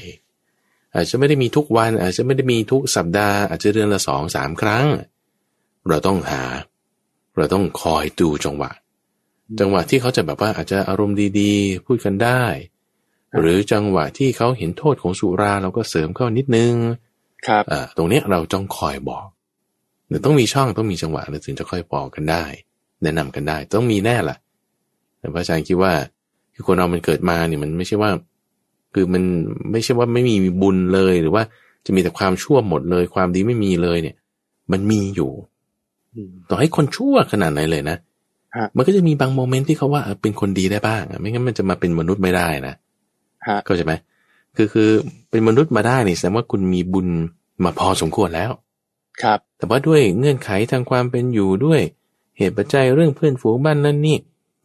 [0.49, 4.87] ๆ อาจจะไม่ได้มีทุกวัน อาจจะไม่ได้มีทุกสัปดาห์ อาจจะเดือนละสองสามครั้ง
[5.89, 6.43] เราต้องหา
[7.37, 8.71] เราต้องคอยดูจังหวะ
[9.61, 12.43] จังหวะที่เขาจะแบบว่าอาจจะอารมณ์ดีๆ พูดกันได้
[13.39, 16.75] หรือจังหวะที่เขาเห็นโทษของสุราเราก็เสริมเข้านิดนึง
[17.47, 19.27] ครับอ่าตรงเนี้ยเราต้องคอยบอก
[20.09, 22.45] หรือต้องมีช่องต้องมีจังหวะเราถึงจะค่อยบอกกันได้
[23.03, 24.37] แนะนำกันได้ ต้องมีแน่ล่ะ
[25.19, 25.93] แต่พระอาจารย์คิดว่า
[26.55, 28.11] คือคนเรามันเกิดมาเนี่ยมันไม่ใช่ว่า
[28.95, 29.23] คือมัน
[29.73, 31.43] ไม่ใช่ว่าไม่มีบุญเลยหรือว่า
[31.87, 34.17] จะมีแต่ความชั่วหมดเลย ความดีไม่มีเลยเนี่ย
[34.73, 35.31] มันมีอยู่
[36.15, 37.97] อืมต่อให้คนชั่วขนาดไหนเลยนะ
[38.57, 42.75] ฮะมันก็จะมีบางโมเมนต์ที่เขาว่าเออเป็นคนดีได้บ้างอะไม่งั้นมันจะมาเป็นมนุษย์ไม่ได้นะ
[43.47, 43.93] ฮะเข้าใจไหม
[44.57, 44.91] คือคือ
[45.31, 47.09] เป็นมนุษย์มาได้นี่แสดงว่าคุณมีบุญ
[47.65, 48.51] มาพอสมควรแล้ว
[49.23, 51.81] ครับ แต่ว่าด้วยเงื่อนไขทางความเป็นอยู่ด้วย
[52.43, 54.19] เหตุปัจจัยเรื่องเพื่อนฝูงบ้านนั่นนี่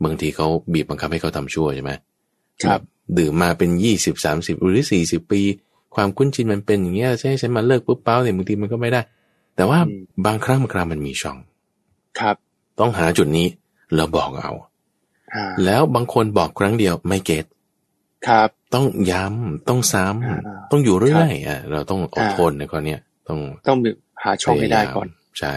[0.04, 1.92] บางทีเขาบีบบังคับให้เขาทำชั่วใช่ไหม
[2.64, 2.82] ครับ
[3.18, 5.42] ดื่มมาเป็นยี่สิบสามสิบหรือสี่สิบปี
[5.96, 9.02] ความคุ้นชินมันเป็นอย่างเงี้ยใช่ฉันมาเลิกปุ๊บเป้าเนี่ยบางทีมันก็ไม่ได้
[9.56, 11.38] แต่ว่าอืมบางครั้งบางคราวมันมีช่อง
[12.20, 12.36] ครับ
[12.80, 13.48] ต้องหาจุดนี้
[13.96, 14.54] แล้วบอกเอา
[15.34, 17.46] อ่าแล้วบางคนบอกครั้งเดียวไม่เก็ต
[18.28, 23.90] ครับ ต้องย้ำต้องซ้อ่าำต้องอยู่เรื่อยอะเราต้องอดอ่าทนในข้อเนี้ยต้องต้องมี
[24.24, 25.54] หาช่องให้ได้ก่อนพยายามใช่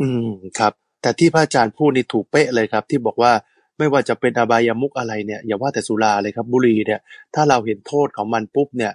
[0.00, 0.72] อืมครับ
[1.04, 3.32] แต่ที่พระอาจารย์พูดนี่ถูกเป๊ะเลยครับ ที่บอกว่า
[3.78, 7.00] ไม่ว่าจะเป็นอบายามุกอะไรเนี่ยอย่าว่าแต่สุราเลยครับบุหรี่เนี่ย
[7.34, 8.92] ถ้าเราเห็นโทษของมันปุ๊บเนี่ย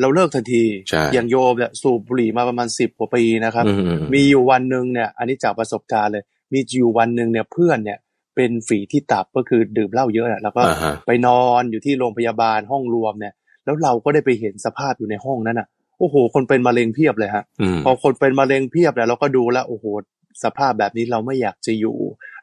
[0.00, 7.98] เราเลิกทันทีใช่อย่างโยมเนี่ยสูบบุหรี่มาประมาณสิบกว่าปีนะครับอืมอืมมีอยู่วันหนึ่งเนี่ย อันนี้จากประสบการณ์เลย มีอยู่วันหนึ่งเนี่ยเพื่อนเนี่ย
[8.36, 15.66] เป็นฝีที่ตับก็คือดื่มเหล้าเยอะน่ะแล้วก็อ่าฮะไปนอนอยู่ที่โรงพยาบาลห้องรวมเนี่ย แล้วเราก็ได้ไปเห็นสภาพอยู่ในห้องนั้นอะ
[15.98, 19.84] โอ้โห คนเป็นมะเร็งเพียบเลยฮะอืมพอคนเป็นมะเร็งเพียบเนี่ยเราก็ดูแล้วโอ้โห
[20.44, 21.98] สภาพแบบนี้เราไม่อยากจะอยู่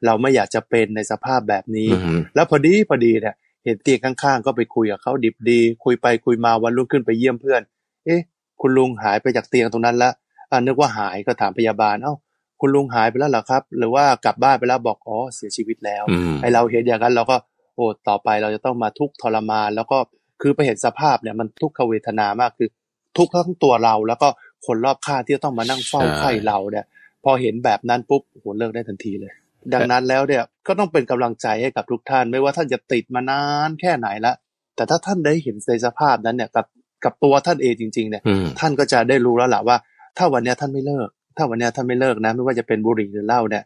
[0.05, 7.61] เราไม่อยากจะเป็นในสภาพแบบนี้อืมแล้วพอดีพอดีเนี่ยเห็นเตียงข้างๆ ก็ไปคุยกับเขาดิบดี คุยไปคุยมาวันรุ่งขึ้นไปเยี่ยมเพื่อน
[8.05, 8.21] เอ๊ะ
[8.61, 10.13] คุณลุงหายไปจากเตียงตรงนั้นแล้ว
[10.51, 12.13] อ่านึกว่าหายก็ถามพยาบาลเอ้า
[12.61, 17.37] คุณลุงหายไปแล้วเหรอครับ หรือว่ากลับบ้านไปแล้วบอกอ๋อเสียชีวิตแล้วอืมไอเราเห็นอย่างนั้นเราก็
[17.75, 19.97] โอ้ต่อไปเราจะต้องมาทุกข์ทรมาน แล้วก็
[20.41, 22.69] คือไปเห็นสภาพเนี่ยมันทุกขเวทนามากคือ
[23.17, 24.27] ทุกข์ทั้งตัวเราแล้วก็
[24.65, 26.85] คนรอบข้างที่จะต้องมานั่งเฝ้าใช่ไข้เราเนี่ย
[27.23, 29.33] พอเห็นแบบนั้นปุ๊บโอ้โหเลิกได้ทันทีเลย
[29.73, 34.33] ดังนั้นแล้วเนี่ยก็ต้องเป็นกำลังใจให้กับทุกท่าน ไม่ว่าท่านจะติดมานานแค่ไหนละ
[34.75, 36.65] แต่ถ้าท่านได้เห็นในสภาพนั้นเนี่ยกับ
[37.05, 39.77] กับตัวท่านเองจริง ๆ เนี่ยอืมท่านก็จะได้รู้แล้วแหละว่า
[40.17, 43.63] ถ้าวันเนี้ยท่านไม่เลิก ถ้าวันเนี้ยท่านไม่เลิกนะ ไม่ว่าจะเป็นบุหรี่หรือเหล้าเนี่ย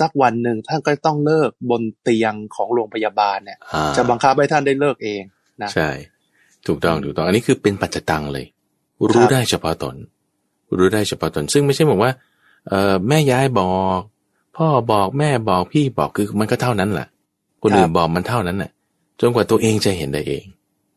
[0.00, 5.22] สักวันหนึ่งท่านก็ต้องเลิกบนเตียงของโรงพยาบาลเนี่ยอ่าจะบังคับให้ท่านได้เลิกเอง
[5.62, 5.88] นะใช่
[6.66, 8.46] ถูกต้องอืมถูกต้องอันนี้คือเป็นปัจจตังเลย
[9.10, 9.96] รู้ครับได้เฉพาะตน
[10.78, 12.10] รู้ได้เฉพาะตน ซึ่งไม่ใช่บอกว่า
[12.68, 13.66] เอ่อแม่ยายบอ
[13.98, 14.00] ก
[14.56, 17.06] พ่อบอกแม่บอกพี่บอกคือมันก็เท่านั้นแหละ
[17.62, 18.70] คนอื่นบอกมันเท่านั้นน่ะ
[19.20, 20.44] จนกว่าตัวเองจะเห็นได้เอง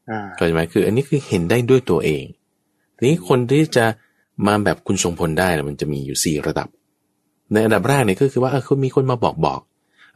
[0.09, 2.23] อ่าเข้าใจไหมคือ อันนี้คือเห็นได้ด้วยตัวเอง
[2.97, 3.85] ทีนี้คนที่จะ
[4.45, 6.67] มาแบบคุณทรงพลได้น่ะมันจะมีอยู่สี่ระดับ
[7.51, 9.59] ในอันดับแรกเนี่ยก็คือว่าเออเขามีคนมาบอกบอก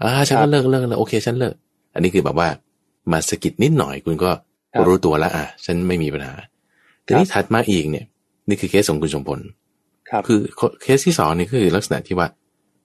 [0.01, 1.55] อ่าฉันก็เลิกเลิกแล้วโอเคฉันเลิก
[1.93, 2.49] อันนี้คือแบบว่า
[3.11, 4.31] มาสะกิดนิดหน่อยคุณก็
[4.73, 6.33] ครับรู้ตัวแล้วอะฉันไม่มีปัญหา
[7.05, 8.05] ทีนี้ถัดมาอีกเนี่ย
[8.47, 9.39] นี่คือเคสของคุณทรงพล
[10.09, 10.39] ครับคือ
[10.81, 12.27] เคสที่สองนี่คือลักษณะที่ว่า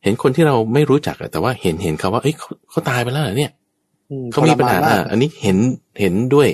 [0.02, 3.52] เห็นคนที่เราไม่รู้จักอะแต่ว่าเห็นเห็นเขาว่า เอ้ยเขาเขาตายไปแล้วเหรอเนี่ย
[4.10, 5.58] อืเขามีปัญหาทรมนมกอะอันนี้เห็น
[6.00, 6.48] เห็นด้วย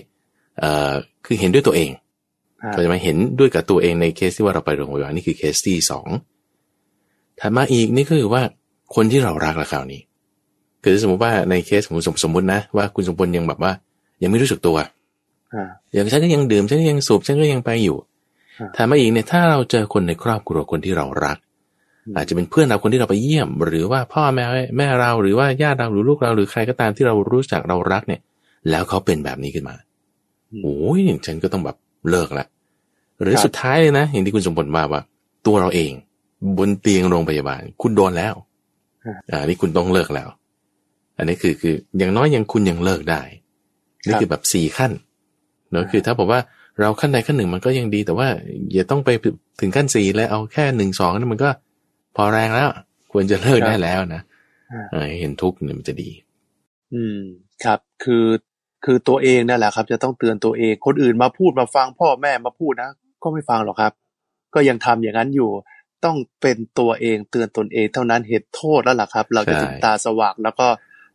[0.58, 0.92] เอ่อ
[1.26, 1.90] คือเห็นด้วยตัวเอง
[2.62, 6.06] อ่าก็จะมาเห็นด้วยกับตัวเองในเคสที่ว่าเราไปโรงพยาบาลนี่คือเคสที่สอง
[7.40, 8.42] ถัดมาอีกนี่ก็คือว่า
[8.94, 10.00] คนที่เรารักละคราวนี้
[10.84, 13.72] คือสมมติว่าในเคสของคุณสมสมมตินะว่าคุณสมพลยังแบบว่า
[14.22, 14.76] ยังไม่รู้สึกตัว
[15.54, 18.10] อ่าอย่างฉันก็ยังดื่มฉันก็ยังสูบฉันก็ยังไปอยู่อ่า
[18.76, 21.38] ถามมาอีกเนี่ยถ้าเราเจอคนในครอบครัวคนที่เรารัก
[22.06, 24.44] อืมอาจจะเป็นเพื่อนเราคนที่เราไปเยี่ยม หรือว่าพ่อแม่
[24.76, 28.20] แม่เราหรือว่าญาติเราหรือลูกเราหรือใครก็ตามที่เรารู้จักเรารักเนี่ย
[28.70, 29.76] แล้วเขาเป็นแบบนี้ขึ้นมา
[30.62, 31.76] โอ้ยฉันก็ต้องแบบ
[32.10, 32.46] เลิกละ
[33.22, 35.02] หรือครับสุดท้ายเลยนะอย่างที่คุณสมบัติว่าว่า
[35.46, 35.92] ตัวเราเอง
[36.58, 38.34] บนเตียงโรงพยาบาล คุณโดนแล้ว
[39.30, 40.28] อ่านี่คุณต้องเลิกแล้ว
[41.18, 43.22] อันนี้คือคืออย่างน้อยยังคุณยังเลิกได้
[44.06, 44.92] นี่คือแบบสี่ขั้น
[45.70, 46.40] เนอะคือถ้าบอกว่า
[46.80, 48.28] เราขั้นใดขั้นหนึ่งมันก็ยังดี แต่ว่า
[48.72, 49.10] อย่าต้องไป
[49.60, 51.50] ถึงขั้นสี่แล้วเอาแค่หนึ่งสองนั่นมันก็
[52.16, 52.68] พอแรงแล้ว
[53.12, 54.22] ควรจะเลิกได้แล้วนะ
[54.72, 56.10] อ่าเออเห็นทุกข์เนี่ยมันจะดี
[56.94, 57.18] อืม
[57.64, 58.26] ครับ คือ
[58.84, 62.90] คือตัวเองนั่นแหละครับ จะต้องเตือนตัวเอง คนอื่นมาพูดมาฟังพ่อแม่มาพูดนะ
[63.22, 63.92] ก็ไม่ฟังหรอกครับ
[64.54, 65.50] ก็ยังทำอย่างนั้นอยู่
[66.04, 70.68] ต้องเป็นตัวเองเตือนตนเองเท่านั้นเห็นโทษแล้วล่ะครับ เราจะใช่ถึงตาสว่างแล้วก็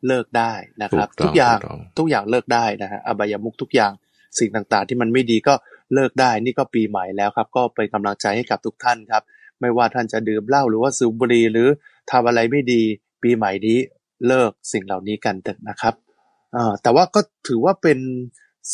[0.07, 3.91] เลิกได้นะครับถูกต้องทุกอย่างถูกต้องทุกอย่างเลิกได้นะฮะอบายมุกทุกอย่าง
[4.39, 5.53] สิ่งต่างๆ ที่มันไม่ดีก็
[5.93, 9.23] เลิกได้นี่ก็ปีใหม่แล้วครับ ก็เป็นกำลังใจให้กับทุกท่านครับ
[9.61, 11.67] ไม่ว่าท่านจะดื่มเหล้าหรือว่าสูบบุหรี่หรือ
[12.11, 12.81] ทำอะไรไม่ดี
[13.23, 13.77] ปีใหม่นี้
[14.27, 15.93] เลิกสิ่งเหล่านี้กันเถอะนะครับ
[16.55, 17.99] อ่าแต่ว่าก็ถือว่าเป็น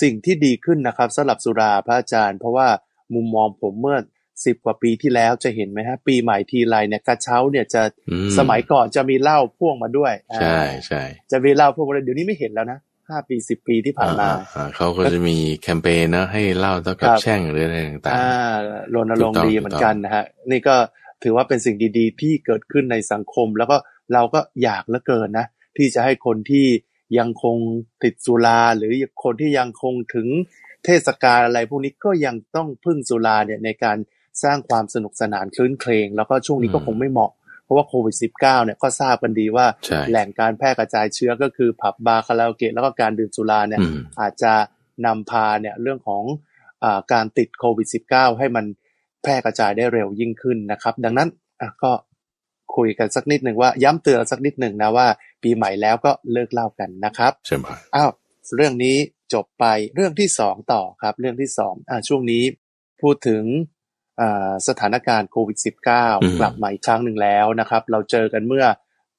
[0.01, 2.67] สิ่งที่ดีขึ้นนะครับสำหรับสุราพระอาจารย์ เพราะว่า
[3.15, 3.97] มุมมองผมเมื่อ
[4.45, 12.79] สิบกว่าปีที่แล้วจะเห็นไหมฮะ ปีใหม่ทีไรเนี่ยกระเช้าเนี่ยจะอืสมัยก่อนจะมีเหล้าพ่วงมาด้วยอ่าใช่ใช่จะมีเหล้าพ่วงมาด้วยเดี๋ยวนี้ไม่เห็นแล้วนะ
[13.13, 18.55] ห้าปีสิบปีที่ผ่านมาอ่อ่าเขาก็จะมีแคมเปญนะให้เหล่าเท่ากับครับแช่งหรืออะไรต่างอ่า
[18.93, 20.75] รณรงค์ถูกต้องดีเหมือนกันนะฮะนี่ก็
[21.23, 23.77] ถือว่าเป็นสิ่งดีๆ ที่เกิดขึ้นในสังคม แล้วก็
[24.13, 25.47] เราก็อยากเหลือเกินนะ
[25.77, 26.65] ที่จะให้คนที่
[27.17, 27.57] ยังคง
[28.03, 30.27] ติดสุราหรือคนที่ยังคงถึง
[30.85, 33.97] เทศกาลอะไรพวกนี้ก็ยังต้องพึ่งสุราเนี่ยในการ
[34.43, 37.42] สร้างความสนุกสนานคลื้นเครง แล้วก็ช่วงนี้ก็คงไม่เหมาะเพ
[37.73, 44.53] ราะว่าโควิด -19 เนี่ยก็ทราบกันดีว่าๆใช่แหล่งการแพร่กระจายเชื้อก็คือผับบาร์คาราโอเกะแล้วก็การดื่มสุราเนี่ยอืมอาจจะ
[45.05, 46.23] นำพาเนี่ยเรื่องของ
[46.83, 48.65] อาการติดโควิด -19 ให้มัน
[49.21, 51.29] แพร่กระจายได้เร็วยิ่งขึ้นนะครับ ดังนั้น
[51.61, 51.91] อะก็
[52.75, 55.07] คุยกันสักนิดหนึ่งว่าย้ำเตือนสักนิดหนึ่งนะว่า
[55.43, 58.11] ปีใหม่แล้วก็เลิกเหล่ากันนะครับใช่ไหมอ้าว
[58.55, 58.97] เรื่องนี้
[59.33, 62.43] จบไปเรื่องที่สองต่อครับ เรื่องที่สองอ่าช่วงนี้
[63.01, 63.72] พูดถึงอ่า
[64.67, 65.57] สถานการณ์โควิด
[65.99, 68.65] -19 กลับมาอีกครั้งหนึ่งแล้วนะครับ เราเจอกันเมื่อ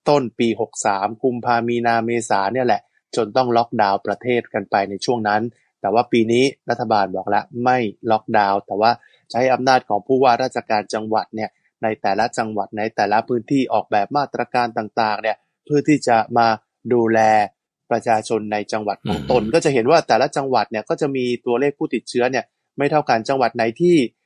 [0.08, 0.48] ต้นปี
[0.86, 2.80] 63กุมภามีนาเมษาเนี่ยแหละ
[3.16, 5.42] จนต้องล็อกดาวน์ประเทศกันไปในช่วงนั้น
[5.80, 7.78] แต่ว่าปีนี้รัฐบาลบอกแล้วไม่
[8.10, 8.90] ล็อกดาวน์แต่ว่า
[9.30, 11.50] ใช้อำนาจของผู้ว่าราชการจังหวัดเนี่ย
[11.82, 16.46] ในแต่ละจังหวัดในแต่ละพื้นที่ออกแบบมาตรการต่างๆเนี่ยเพื่อที่จะมา
[16.92, 17.20] ดูแล
[17.90, 22.44] ประชาชนในจังหวัดของตน ก็จะเห็นว่าแต่ละจังหวัดเนี่ยก็จะมีตัวเลขผู้ติดเชื้อเนี่ย
[22.78, 24.23] ไม่เท่ากันจังหวัดไหนที่อ่า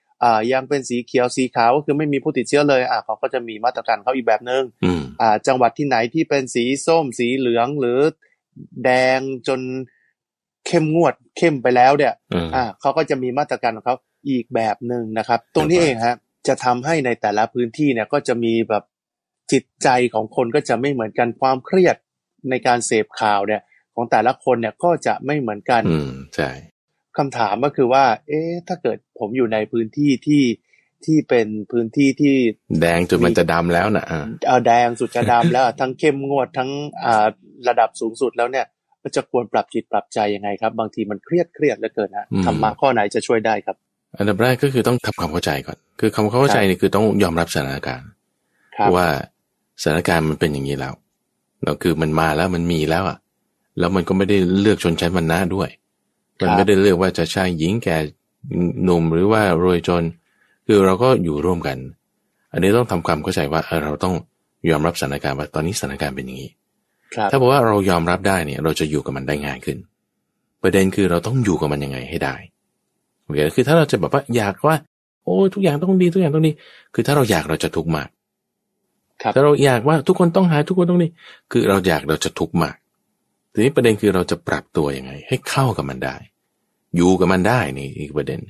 [0.53, 7.99] ยังเป็นสีเขียวสีขาวก็คือไม่มีผู้ติดเชื้อเลยอะเขาก็จะมีมาตรการเขาอีกแบบนึงอืมอ่าจังหวัดที่ไหนที่เป็นสีส้มสีเหลืองหรือ
[8.85, 9.61] แดงจน
[10.67, 13.97] เข้มงวดเข้มไปแล้วเนี่ยอืมอ่าเขาก็จะมีมาตรการของเขา
[14.31, 16.17] อีกแบบหนึ่งนะครับ ตรงนี้เองฮะ
[16.49, 18.85] จะทำให้ในแต่ละพื้นที่เนี่ยก็จะมีแบบ
[19.53, 21.97] จิตใจของคนก็จะไม่เหมือนกันความเครียด
[22.51, 23.61] ในการเสพข่าวเนี่ย
[23.95, 26.51] ของแต่ละคนเนี่ยก็จะไม่เหมือนกัน อืมใช่
[27.19, 30.43] คำถามก็คือว่า เอ๊ะ ถ้าเกิดผมอยู่ในพื้นที่ที่
[31.07, 32.35] ที่เป็นพื้นที่ที่
[32.81, 36.71] แดงจนมันจะดำแล้วนะอ่าเอ่อแดงสุดจะดำแล้ว ทั้งเข้มงวดทั้ง
[37.05, 37.27] อ่า
[37.69, 38.67] ระดับสูงสุดแล้วเนี่ย
[39.03, 43.77] ก็จะควรปรับจิตปรับใจยังไงครับ บางทีมันเครียดเครียดเหลือเกินฮะธรรมะข้อไหนจะช่วยได้ครับ
[44.19, 48.09] อันดับแรกก็คือต้องทำความเข้าใจก่อน คือคำเข้าใจนี่คือต้องยอมรับสถานการณ์
[48.77, 49.07] ครับว่า
[49.83, 50.95] สถานการณ์มันเป็นอย่างนี้แล้ว
[51.63, 53.19] แล้วคือมันมาแล้วมันมีแล้วอะ
[53.79, 55.69] แล้วมันก็ไม่ได้เลือกชนชั้นวรรณะด้วย
[56.41, 57.97] มันไม่ได้เลือกว่าจะชายหญิงแก่
[58.85, 60.05] หนุ่มหรือว่ารวยจน
[60.67, 61.79] คือเราก็อยู่ร่วมกัน
[62.53, 64.15] อันนี้ต้องทำความเข้าใจว่าเออเราต้อง
[64.71, 66.51] ยอมรับสถานการณ์ว่าตอนนี้สถานการณ์เป็นอย่างนี้
[67.15, 69.79] ครับถ้าบอกว่าเรายอมรับได้เนี่ยเราจะอยู่กับมันได้ง่ายขึ้น
[70.63, 72.35] ประเด็นคือเราต้องอยู่กับมันยังไงให้ได้
[73.25, 74.77] โอเคคือถ้าเราจะแบบว่าอยากว่า
[75.25, 76.53] โอ้ทุกอย่างต้องดีทุกอย่างต้องดี
[76.95, 78.09] คือถ้าเราอยากเราจะทุกข์มาก
[79.23, 81.09] ครับถ้าเราอยากว่าทุกคนต้องหายทุกคนต้องดี
[81.53, 82.75] คือเราอยากเราจะทุกข์มาก
[83.59, 86.17] ทีนี้ประเด็นคือเราจะปรับตัวยังไง ให้เข้ากับมันได้
[86.97, 88.41] อยู่กับมันได้นี่อีกประเด็น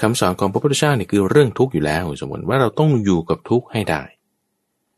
[0.00, 4.02] คำสอนของพระพุทธเจ้านี่คือเรื่องทุกข์อยู่แล้วสมมติว่าเราต้องอยู่กับทุกข์ให้ได้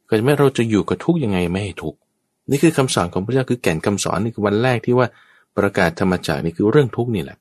[0.08, 1.98] ก็จะไม่เราจะอยู่กับทุกข์ยังไงไม่ให้ทุกข์
[2.50, 5.06] นี่คือคำสอนของพระเจ้าคือแก่นคำสอนนี่คือวันแรกที่ว่า
[5.56, 7.38] ประกาศธรรมจักรนี่คือเรื่องทุกข์นี่แหละ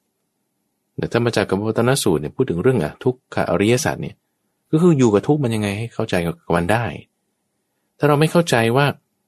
[0.98, 4.16] แต่ธรรมจักรกับวัตนสูตรเนี่ยพูดถึงเรื่องอะทุกขอริยสัจเนี่ย
[4.72, 6.86] ก็คืออยู่กับทุกข์มันยังไงให้เข้าใจกับมันได้
[7.98, 8.86] ถ้าเราไม่เข้าใจว่า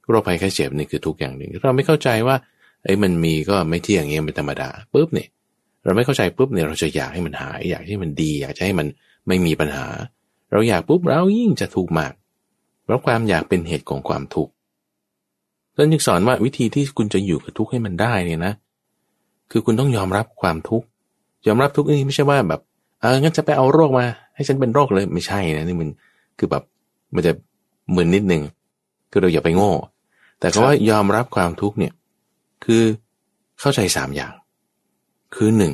[0.10, 2.36] โรคภัยไข้เจ็บนี่คือทุกอย่างหนึ่งถ้าเราไม่เข้าใจว่า
[2.84, 5.28] ไอ้ยมันมีก็ไม่เที่ยงเงี้ยเป็นธรรมดาปุ๊บเนี่ย
[5.84, 8.88] เราไม่เข้าใจปุ๊บเนี่ยเราจะอยากให้มันหายอยากให้มันดี อยากจะให้มัน
[9.28, 9.86] ไม่มีปัญหา
[10.52, 12.14] เราอยากปุ๊บเรายิ่งจะทุกข์มาก
[12.84, 14.52] เพราะความอยากเป็นเหตุของความทุกข์
[15.76, 18.54] ท่านจึงสอนว่าวิธีที่คุณจะอยู่กับทุกข์ให้มันได้เนี่ยนะ
[19.52, 20.88] คือคุณต้องยอมรับความทุกข์
[21.48, 22.62] ยอมรับทุกข์นี่ไม่ใช่ว่าแบบ
[23.02, 25.90] เอองั้นจะไปเอาโรคมา ให้ฉันเป็นโรคเลยไม่ใช่นะนี่มัน
[26.38, 26.64] คือแบบ
[27.16, 27.34] มันจะ
[27.96, 28.42] มึนนิดนึง
[29.12, 29.72] คือเราอย่าไปโง่
[30.40, 31.94] แต่ก็ว่ายอมรับความทุกข์เนี่ย
[32.64, 32.84] คือ
[33.60, 34.34] เข้าใจสามอย่าง
[35.36, 35.74] คือหนึ่ง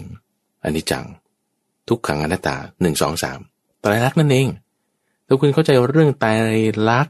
[0.64, 1.06] อนิจจัง
[1.88, 3.40] ทุกขังอนัตตาหนึ่งสองสาม
[3.82, 4.48] ตายรักนั่นเอง
[5.28, 6.38] ถ้าคุณเข้าใจเรื่องตาย
[6.90, 7.08] รัก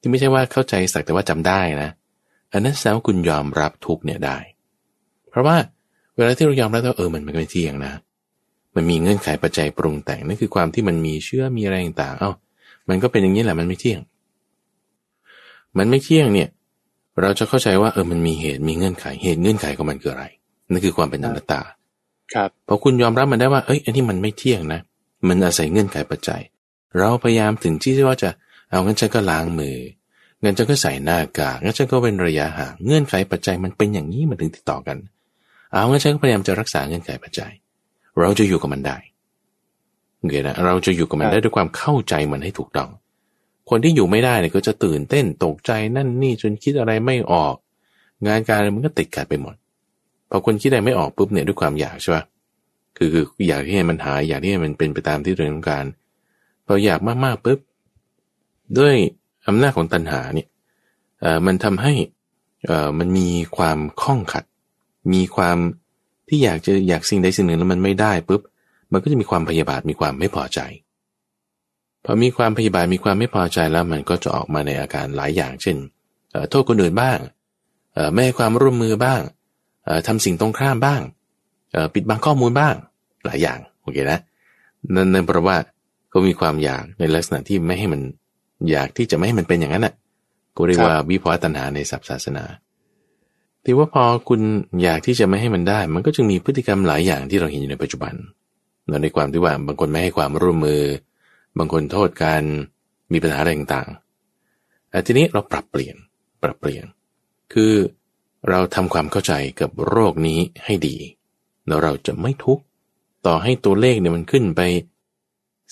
[0.00, 1.90] ที่ไม่ใช่ว่าเข้าใจสักแต่ว่าจำได้นะ
[2.52, 4.36] อันนั้นแสดงว่าคุณยอมรับทุกเนี่ยได้
[5.30, 5.56] เพราะว่า
[6.16, 7.92] เวลาที่เรายอมรับว่าเออมันไม่เที่ยงนะ
[8.76, 12.30] มันมีเงื่อนไขปัจจัยปรุงแต่งนั่นคือความที่มันมีเชื่อมีอะไรต่างๆเอ้า
[12.88, 14.00] มันก็เป็นอย่างนี้แหละมันไม่เที่ยง
[15.78, 16.48] มันไม่เที่ยงเนี่ย
[17.20, 20.24] เราจะเข้าใจว่าเออมันมีเหตุมีเงื่อนไขเหตุเงื่อนไขของมันคืออะไร
[20.70, 21.60] นั่นคือความเป็นอนัตตา
[22.34, 24.80] ครับพอคุณยอมรับมันได้ว่าเอ้ยอันนี้มันไม่เที่ยงนะ
[25.28, 26.42] มันอาศัยเงื่อนไขปัจจัย
[26.98, 28.30] เราพยายามถึงที่ว่าจะ
[28.70, 29.76] เอางั้นฉันก็ล้างมือ
[30.42, 34.96] งั้นฉันก็ใส่หน้ากากงั้นฉันก็เป็นระยะห่างเงื่อนไขปัจจัยมันเป็นอย่างนี้มันถึงติดต่อกัน
[35.70, 37.52] เอางั้นฉันก็พยายามจะรักษาเงื่อนไขปัจจัย
[38.20, 38.96] เราจะอยู่กับมันได้
[40.18, 42.88] โอเคนะเราจะอยู่กับมันได้ด้วยความเข้าใจมันให้ถูกต้อง
[43.74, 47.54] คนที่อยู่ไม่ได้เนี่ยก็จะตื่นเต้นตกใจนั่นนี่จนคิดอะไรไม่ออก
[48.26, 49.54] งานการมันก็ติดขัดไปหมด
[50.30, 52.24] พอคนคิดอะไรไม่ออกปุ๊บเนี่ยด้วยความอยากใช่ปะ
[52.96, 55.84] คือคืออยากที่ให้มันหายอยากที่ให้มันเป็นไปตามที่ตัวเองต้องการ
[56.66, 57.58] พออยากมากๆปุ๊บ
[58.78, 58.94] ด้วย
[59.46, 60.48] อำนาจของตัณหาเนี่ย
[61.20, 61.92] เอ่อมันทำให้
[62.66, 64.44] เอ่อมันมีความข้องขัด
[65.12, 65.58] มีความ
[66.28, 68.40] ที่อยากจะอยากสิ่งใดสิ่งหนึ่งแล้วมันไม่ได้ปุ๊บ
[68.92, 70.60] มันก็จะมีความพยาบาทมีความไม่พอใจ
[72.04, 75.76] พอมีความพยาบาทมีความไม่พอใจแล้วมันก็จะออกมาในอาการหลายอย่างเช่น
[76.50, 77.18] โทษคนอื่นบ้าง
[78.12, 79.20] ไม่ให้ความร่วมมือบ้าง
[80.06, 81.00] ทำสิ่งตรงข้ามบ้าง
[81.94, 82.74] ปิดบังข้อมูลบ้าง
[83.26, 84.20] หลายอย่างโอเคนะ
[84.94, 85.56] นั่นนั่นเพราะว่า
[86.12, 88.00] ก็มีความอยากในลักษณะที่ไม่ให้มัน
[88.70, 89.94] อยากที่จะไม่ให้มันเป็นอย่างนั้นน่ะ
[90.56, 92.44] ก็เรียกว่าวิภวตัณหาในศัพท์ศาสนา
[93.64, 94.40] ที่ว่าพอคุณ
[94.82, 98.14] อยากที่จะไม่ให้มันได้ มันก็จึงมีพฤติกรรมหลายอย่างที่เราเห็นอยู่ในปัจจุบัน
[99.02, 100.80] ในความที่ว่าบางคนไม่ให้ความร่วมมือ
[101.58, 102.42] บางคนโทษการ
[103.12, 105.96] มีปัญหาอะไรต่างๆแต่ทีนี้เราปรับเปลี่ยน
[106.42, 106.84] ปรับเปลี่ยน
[107.52, 107.72] คือ
[108.48, 110.96] เราทำความเข้าใจกับโรคนี้ให้ดี
[111.66, 112.62] แล้วเราจะไม่ทุกข์
[113.26, 114.60] ต่อให้ตัวเลขเนี่ยมันขึ้นไป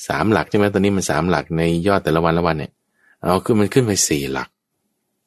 [0.06, 2.72] สามหลักใช่ไหมตอนนี้มันสามหลักในยอดแต่ละวันละวันเนี่ย
[3.22, 4.48] เอาคือมันขึ้นไปสี่หลัก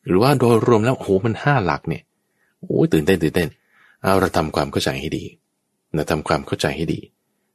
[0.05, 2.03] หรือว่าโดยรวมแล้วโอ้โหมันห้าหลักเนี่ย
[2.61, 3.49] โอ้ยตื่นเต้นตื่นเต้น
[4.01, 5.25] เอาเราทำความเข้าใจให้ดี
[5.93, 6.99] เราทำความเข้าใจให้ดี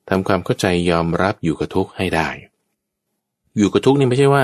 [0.08, 2.28] ทำความเข้าใจยอมรับอยู่กับทุกข์ให้ได้
[3.58, 4.42] อยู่กับทุกนี่ไม่ใช่ว่า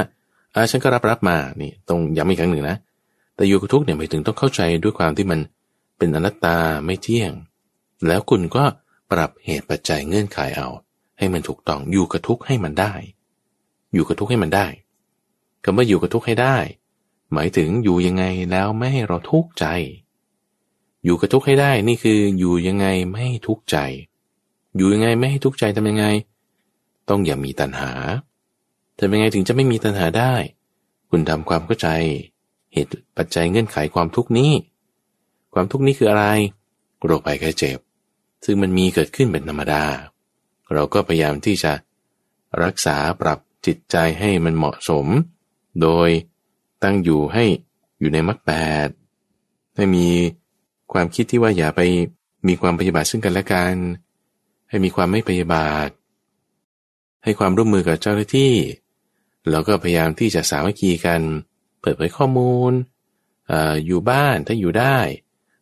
[0.54, 2.76] อาฉันก็รับรับมานี่ตรงย้ำอีกครั้งหนึ่งนะ
[3.36, 5.40] แต่อยู่กับทุกเนี่ยหมายถึงต้องเข้าใจด้วยความที่มัน
[5.98, 7.32] เป็นอนัตตาไม่เที่ยง
[8.06, 8.64] แล้วคุณก็
[9.10, 10.68] ปรับเหตุปัจจัยเงื่อนไขเอา
[11.18, 12.94] ให้มันถูกต้องอยู่กับทุกให้มันได้
[13.94, 14.66] อยู่กับทุกให้มันได้
[15.64, 16.56] คำว่าอยู่กับทุกให้ได้
[17.32, 19.66] หมายถึงอยู่ยังไงแล้วไม่ให้เราทุกข์ใจ
[21.04, 23.76] อยู่กับทุกให้ได้นี่คืออยู่ยังไงไม่ให้ทุกข์ใจ
[24.76, 26.06] อยู่ยังไงไม่ให้ทุกข์ใจทำยังไง
[27.08, 27.90] ต้องอย่ามีตัณหา
[28.98, 30.34] ทำยังไงถึงจะไม่มีตัณหาได้
[31.10, 31.88] คุณทำความเข้าใจ
[32.72, 34.52] เหตุปัจจัยเงื่อนไขความทุกข์นี้
[35.54, 36.26] ความทุกข์นี้คืออะไร
[37.04, 37.78] โรคภัยไข้เจ็บ
[38.44, 39.84] ซึ่งมันมีเกิดขึ้นเป็นธรรมดา
[40.72, 41.72] เราก็พยายามที่จะ
[42.62, 45.06] รักษาปรับจิตใจให้มันเหมาะสม
[45.82, 46.08] โดย
[46.82, 47.44] ตั้งอยู่ให้
[48.00, 48.52] อยู่ในมรรคแป
[48.86, 48.88] ด
[49.76, 50.06] ให้มี
[50.92, 51.80] ความคิดที่ว่าอย่าไป
[52.48, 53.74] มีความพยาบาทซึ่งกันและกัน
[54.68, 55.88] ให้มีความไม่พยาบาท
[57.24, 58.52] ให้ความร่วมมือกับเจ้าหน้าที่
[59.50, 61.20] แล้วก็พยายามที่จะสามัคคีกัน
[61.80, 62.72] เปิดเผยข้อมูล
[63.50, 63.52] อ
[63.86, 64.98] อยู่บ้านถ้าอยู่ได้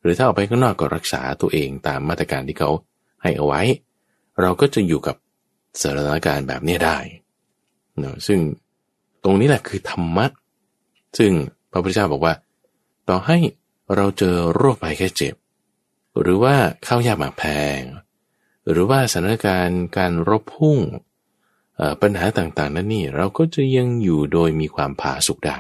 [0.03, 2.71] หรือถ้าออกไปข้างนอกก็รักษาตัวเองตามมาตรการที่เขา
[3.23, 3.63] ให้เอาไว้
[4.41, 5.17] เราก็จะอยู่กับ
[5.81, 6.99] สถานการณ์แบบนี้ได้
[7.99, 8.41] เนาะซึ่ง
[9.25, 10.27] ตรงนี้แหละคือธรรมะ
[11.19, 11.33] ซึ่ง
[11.71, 12.35] พระพุทธเจ้าบอกว่า
[13.09, 13.39] ต่อให้
[13.95, 15.35] เราเจอโรคภัยแค่เจ็บ
[16.21, 16.55] หรือว่า
[16.87, 17.45] ข้าวยากหมากแพ
[17.79, 17.81] ง
[18.71, 20.79] หรือว่าสถานการณ์การรบพุ่ง
[22.03, 25.59] ปัญหาต่างๆ นั้นนี่เราก็จะยังอยู่โดยมีความผาสุกได้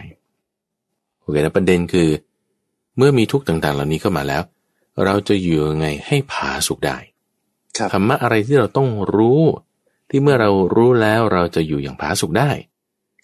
[1.21, 2.09] โอเคนะประเด็นคือ
[2.97, 4.43] เมื่อมีทุกต่างๆ เหล่านี้เข้ามาแล้ว
[5.05, 6.99] เราจะอยู่ยังไงให้ผาสุกได้
[7.93, 9.43] ธรรมะอะไรที่เราต้องรู้
[10.11, 12.51] ที่เมื่อเรารู้แล้วเราจะอยู่อย่างผาสุกได้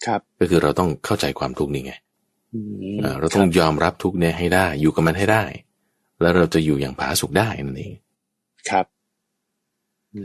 [0.05, 1.93] ครับ ก็คือเราต้องเข้าใจความทุกข์นี่ไง
[3.19, 5.43] เราต้องยอมรับทุกข์เนี่ยให้ได้ อยู่กับมันให้ได้
[6.21, 7.93] แล้วเราจะอยู่อย่างผาสุกได้นั่นเอง
[8.69, 8.85] ครับ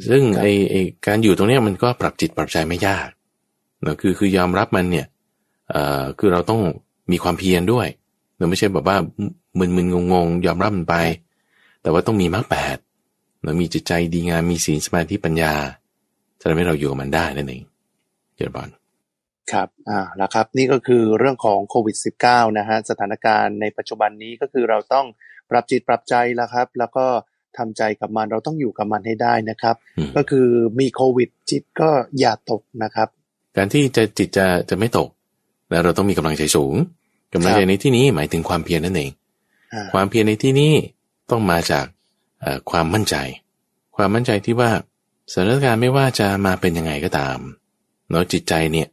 [0.08, 0.74] ซึ่งไอไอ
[1.06, 3.08] การอยู่ตรงเนี้ยมันก็ปรับจิตปรับใจไม่ยาก
[3.82, 5.06] เนะคือคือยอมรับมันเนี่ย
[5.70, 6.60] เอ่อคือเราต้อง
[7.12, 7.86] มีความเพียรด้วย
[8.38, 8.96] เราไม่ใช่แบบว่า
[9.58, 10.96] มึนๆงงๆยอมรับมันไป
[11.82, 12.76] แต่ว่าต้องมีมรรคแปด
[13.44, 15.54] เรามีจิตใจดีงามมีศีลสมาธิปัญญา
[16.40, 17.62] จะทำให้เราอยู่กับมันได้นั่นเอง
[18.36, 18.68] เจริญพร
[19.52, 25.06] ครับ อ่าแล้วครับ นี่ก็คือเรื่องของโควิด -19 นะฮะ สถานการณ์ในปัจจุบันนี้ก็คือเราต้อง
[25.50, 27.06] ปรับจิตปรับใจแล้วครับ แล้วก็
[27.58, 30.46] ทำใจกับมันเราต้องอยู่กับมันให้ได้นะครับอืมก็คือ
[30.80, 33.08] มีโควิดจิตก็อย่าตกนะครับ
[33.56, 35.08] การที่จะจิตจะจะไม่ตก
[35.70, 36.74] แล้วเราต้องมีกำลังใจสูง
[37.32, 39.10] กำลังใจในที่นี้หมายถึงความเพียรนั่นเอง
[39.72, 40.72] อ่าความเพียรในที่นี้
[41.30, 41.84] ต้องมาจาก
[42.40, 43.16] เอ่อความมั่นใจ
[43.96, 44.70] ความมั่นใจที่ว่า
[45.32, 47.38] สถานการณ์ไม่ว่าจะมาเป็นยังไงก็ตาม
[48.10, 48.88] เนาะจิตใจเนี่ย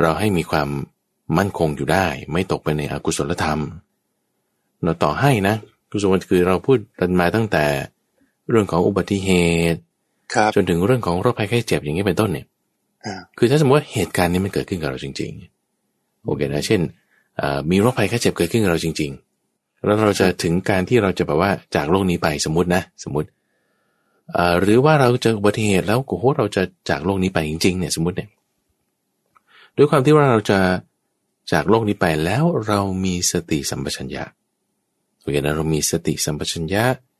[0.00, 0.68] เราให้มีความ
[1.38, 3.60] มั่นคงอยู่ได้ ไม่ตกไปในอกุศลธรรม
[4.82, 5.54] เนาะต่อให้นะ
[5.90, 7.64] กุศลคือเราพูดกันมาตั้งแต่
[8.50, 9.30] เรื่องของอุบัติเห
[9.72, 9.80] ตุ
[10.34, 12.46] ครับจนถึงเรื่องของโรคภัยไข้เจ็บอย่างนี้เป็นต้นเนี่ย
[13.04, 15.32] อ่าคือถ้าสมมติว่าเหตุการณ์นี้มันเกิดขึ้นกับเราจริง
[15.78, 16.80] ๆ โอเคนะเช่น
[17.38, 19.10] เอ่อมีโรคภัยไข้เจ็บเกิดขึ้นกับเราจริง
[19.48, 23.28] ๆ แล้วเราจะถึงการที่เราจะแบบว่าจากโลกนี้ไปสมมตินะ สมมติ
[24.32, 28.28] เอ่อหรือว่าเราเจออุบัติเหตุแล้วโอ้โหเราจะจากโลกนี้ไปจริง ๆ เนี่ยสมมติเนี่ย
[29.76, 30.58] ด้วยความที่ว่าเราจะ
[31.52, 34.24] จากโลกนี้ไปแล้วเรามีสติสัมปชัญญะ
[35.20, 37.11] โอเคนะเรามีสติสัมปชัญญะเ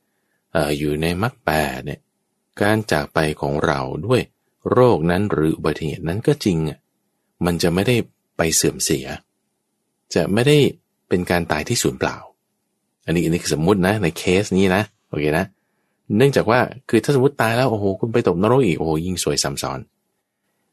[0.77, 1.99] อยู่ในมรรคแปดเนี่ย
[2.61, 4.21] การจากไปของเราด้วย
[4.71, 6.79] โรคนั้นหรืออุบัติเหตุนั้นก็จริงอะ
[7.45, 7.95] มันจะไม่ได้
[8.37, 9.05] ไปเสื่อมเสีย
[10.15, 10.57] จะไม่ได้
[11.09, 12.17] เป็นการตายที่สูญเปล่า
[13.05, 15.45] อันนี้อันนี้คือสมมตินะในเคสนี้นะโอเคนะ
[16.17, 19.79] เนื่องจากว่าคือถ้าสมมติตายแล้วโอ้โหคุณไปตกนรกอีกโอ้โหยิ่งสวยซ้ำซ้อน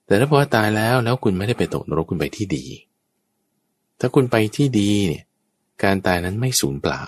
[0.06, 2.64] แต่ถ้าพอตายแล้วแล้วคุณไม่ได้ไปตกนรกคุณไปที่ดี
[4.00, 5.24] ถ้าคุณไปที่ดีเนี่ย
[5.84, 7.02] การตายนั้นไม่สูญเปล่า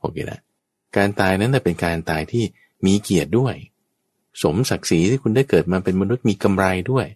[0.00, 0.40] โอเคนะ
[0.98, 2.44] การตายนั้นน่ะเป็นการตายที่
[2.86, 3.54] มีเกียรติด้วย
[4.42, 7.06] สมศักดิ์ศรีที่คุณได้เกิดมาเป็นมนุษย์มีกำไรด้วย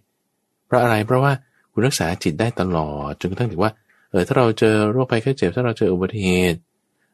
[0.65, 1.31] เพราะอะไรเพราะว่า
[1.71, 3.71] คุณรักษาจิตได้ตลอดจนกระทั่งถึงว่า
[4.11, 6.59] เออถ้าเราเจอโรคภัยไข้เจ็บถ้าเราเจออุบัติเหตุ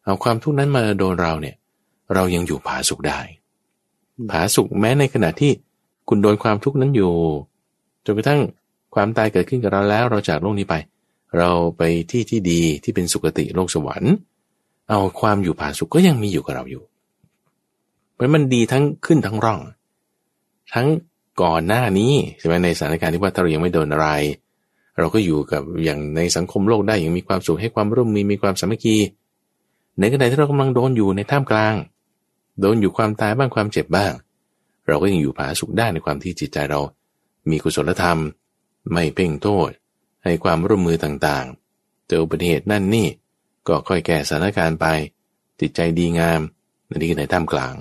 [0.04, 1.56] เอาความทุกข์นั้นมาโดนเราเนี่ย
[2.14, 3.20] เรายังอยู่ผาสุกได้
[4.32, 5.52] ผาสุกแม้ในขณะที่
[6.10, 7.14] คุณโดนความทุกข์นั้นอยู่
[8.06, 8.42] จนกระทั่ง
[8.96, 10.76] ความตายเกิดขึ้นกับเราแล้วเราจากโลกนี้ไป
[11.38, 14.14] เราไปที่ที่ดีที่เป็นสุคติโลกสวรรค์
[14.90, 16.84] เอาความอยู่ผาสุกก็ยังมีอยู่กับเราอยู่
[18.14, 19.60] เพราะมันดีทั้งขึ้นทั้งร่อง
[20.74, 20.88] ทั้ง
[21.42, 24.08] ก่อนหน้านี้ใช่ไหมในสถานการณ์ที่ว่าถ้าเรายังไม่โดนอะไร
[25.00, 28.98] เราก็อยู่กับอย่างในสังคมโลกได้อย่างมีความสุขให้ความร่วมมือมีความสามัคคี
[30.00, 31.76] ในขณะที่เรากำลังโดนอยู่ในท่ามกลาง
[32.62, 34.14] โดนอยู่ความตายบ้างความเจ็บบ้าง
[34.88, 36.80] เราก็ยังอยู่ผาสุขได้ในความที่จิตใจเรา
[37.50, 38.20] มีกุศลธรรม
[38.92, 39.70] ไม่เพ่งโทษ
[40.24, 43.08] ให้ความร่วมมือต่างๆ เจออุบัติเหตุนั่นนี่
[43.68, 44.86] ก็ค่อยแก้สถานการณ์ไป
[45.60, 46.42] จิตใจดีงาม
[46.88, 47.74] ในที่ในท่ามกลาง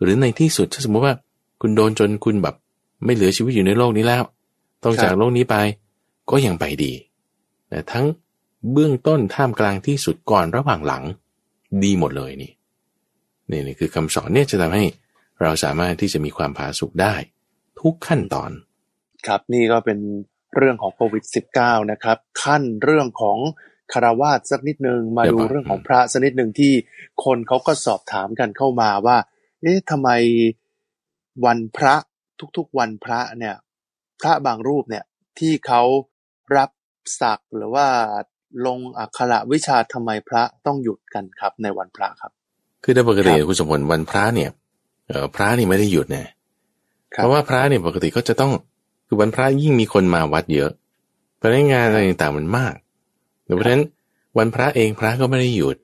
[0.00, 1.14] หรือในที่สุดถ้าสมมติว่า
[1.60, 2.54] คุณโดนจนคุณแบบ
[3.04, 4.22] ไม่เหลือชีวิตอยู่ในโลกนี้แล้ว
[4.84, 5.56] ต้องจากโลกนี้ไป
[6.30, 6.92] ก็ยังไปดี
[7.68, 8.06] แต่ทั้ง
[8.72, 11.04] เบื้องต้นท่ามกลางที่สุดก่อนระหว่างหลัง
[11.84, 12.52] ดีหมดเลยนี่
[13.50, 14.84] นี่นี่คือคำสอนเนี่ยจะทำให้
[15.42, 17.14] เราสามารถที่จะมีความผาสุกได้
[17.80, 18.50] ทุกขั้นตอน
[19.26, 19.98] ครับนี่ก็เป็น
[20.56, 21.24] เรื่องของโควิด
[21.56, 23.38] -19 นะครับ ขั้นเรื่องของ
[23.92, 26.72] คารวาสสักนิดนึงมาเดี๋ยวดูก่อนเรื่องของพระสักนิดหนึ่งที่
[27.24, 29.16] คนเขาก็สอบถามกันเข้ามาว่า
[29.62, 30.10] เอ๊ะทำไม
[31.46, 31.94] วันพระ
[32.56, 33.54] ทุกๆวันพระเนี่ย
[34.20, 35.04] พระบางรูปเนี่ย
[35.38, 35.82] ที่เขา
[36.56, 36.70] รับ
[37.20, 37.86] ศักดิ์หรือว่า
[38.66, 42.32] ลงอักขระวิชาทำไมพระต้องหยุดกันครับ ในวันพระครับ
[42.84, 44.50] คือโดยปกติครับคุณสมผลวันพระเนี่ย
[45.08, 46.26] เอ่อพระนี่ไม่ได้หยุดนะ
[47.14, 48.52] ครับเพราะว่าพระเนี่ยปกติก็จะต้อง
[49.06, 50.70] คือวันพระยิ่งมีคนมาวัดเยอะ
[51.36, 52.74] เพราะฉะนั้นงานอะไรต่างๆมันมาก
[53.44, 53.84] เพราะฉะนั้น
[54.38, 55.76] วันพระเองพระก็ไม่ได้หยุด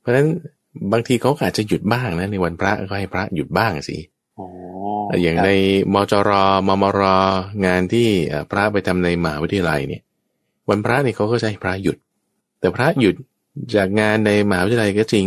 [0.00, 0.28] เพราะฉะนั้น
[0.92, 3.98] บางทีเขาก็อาจจะหยุดบ้างนะในวันพระก็ให้พระหยุดบ้างสิ
[4.38, 4.46] อ๋อ
[5.22, 5.50] อย่างครับใน
[5.94, 6.30] มจร
[6.68, 7.00] มมร
[7.66, 10.02] งานที่เอ่อพระไปทำในมหาวิทยาลัยเนี่ย
[10.70, 11.96] วันพระเนี่ยเขาก็จะให้พระหยุด
[12.60, 13.14] แต่พระหยุด
[13.76, 15.26] จากงานในมหาวิทยาลัยก็จริง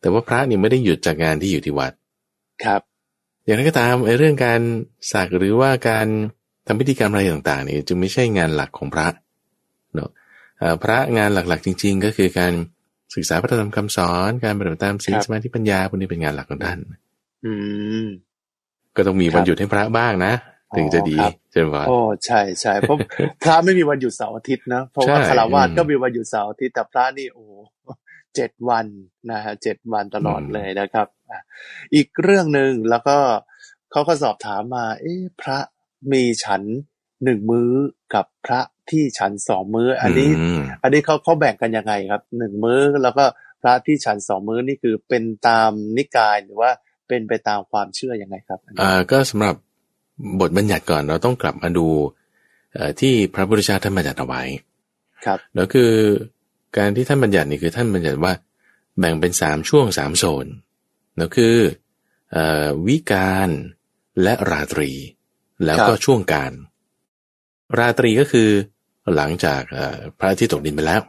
[0.00, 1.92] แต่ว่าพระเนี่ยไม่ได้หยุดจากงานที่อยู่ที่วัด
[2.64, 2.80] ครับ
[3.44, 4.60] อย่างไรก็ตามไอ้เรื่องการ
[5.12, 6.06] สักหรือว่าการ
[6.66, 9.25] ทำพิธีกรรมอะไรต่างๆนี่จึงไม่ใช่งานหลักของพระเนาะเอ่อ
[10.82, 12.52] พระงานหลักๆ จริง ๆ ก็คือการ
[13.14, 16.78] ศึกษาพระธรรมคำสอนการปฏิบัติตามศีลครับสมาธิปัญญาพวกนี้เป็นงานหลักของท่าน
[17.44, 17.52] อื
[18.02, 18.06] ม
[18.96, 20.32] ก็ต้องมีครับวันหยุดให้พระบ้างนะ
[20.76, 22.96] ถึงจะดีอ๋อครับใช่ไหมโอ้ใช่ใช่เพราะ
[23.42, 27.52] พระไม่มีวันหยุดเสาร์อาทิตย์นะเพราะว่าใช่คารวาสอืมก็มีวันหยุดเสาร์อาทิตย์แต่พระนี่โอ้โห
[28.34, 28.86] เจ็ดวัน
[29.30, 31.40] นะฮะเจ็ดวันตลอดอืมเลยนะครับอะ
[31.94, 33.16] อีกเรื่องหนึ่งแล้วก็
[33.90, 35.58] เขาก็สอบถามมา เอ๊ะพระ
[36.12, 36.62] มีฉัน
[37.24, 37.70] หนึ่งมื้อ
[38.14, 43.24] กับพระ ที่ฉันสองมื้อ อันนี้มอันนี้เขาเขาแบ่งกันยังไงครับหนึ่งมื้อแล้วก็
[43.62, 46.70] พระที่ฉันสองมื้อนี่คือเป็นตามนิกายหรือว่า
[47.08, 49.54] เป็นไปตามความเชื่อยังไงครับอันนี้อ่าก็สำหรับ
[50.40, 51.86] บทบัญญัติก่อนเราต้องกลับมาดู
[52.74, 54.42] เอ่อที่พระพุทธเจ้าท่านบัญญัติเอาไว้
[55.26, 55.92] ครับแล้วคือ
[56.76, 58.32] การที่ท่านบัญญัตินี่คือท่านบัญญัติว่า
[58.98, 60.46] แบ่งเป็นสามช่วงสามโซน
[61.16, 61.56] แล้วคือ
[62.32, 62.38] เอ
[62.86, 63.48] วิการ
[64.22, 64.90] และราตรี
[65.64, 66.52] แล้วก็ช่วงการ
[67.78, 68.50] ราตรีก็คือ
[69.16, 69.60] หลังจาก
[70.18, 71.00] พระอาทิตย์ตกดินไปแล้ว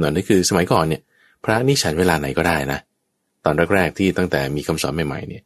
[0.00, 1.02] นั่นคือสมัยก่อนเนี่ย
[1.44, 2.78] พระนี่ฉันเวลาไหนก็ได้นะ
[3.44, 5.42] ตอนแรกๆที่ตั้งแต่มีคำสอนใหม่ๆเนี่ย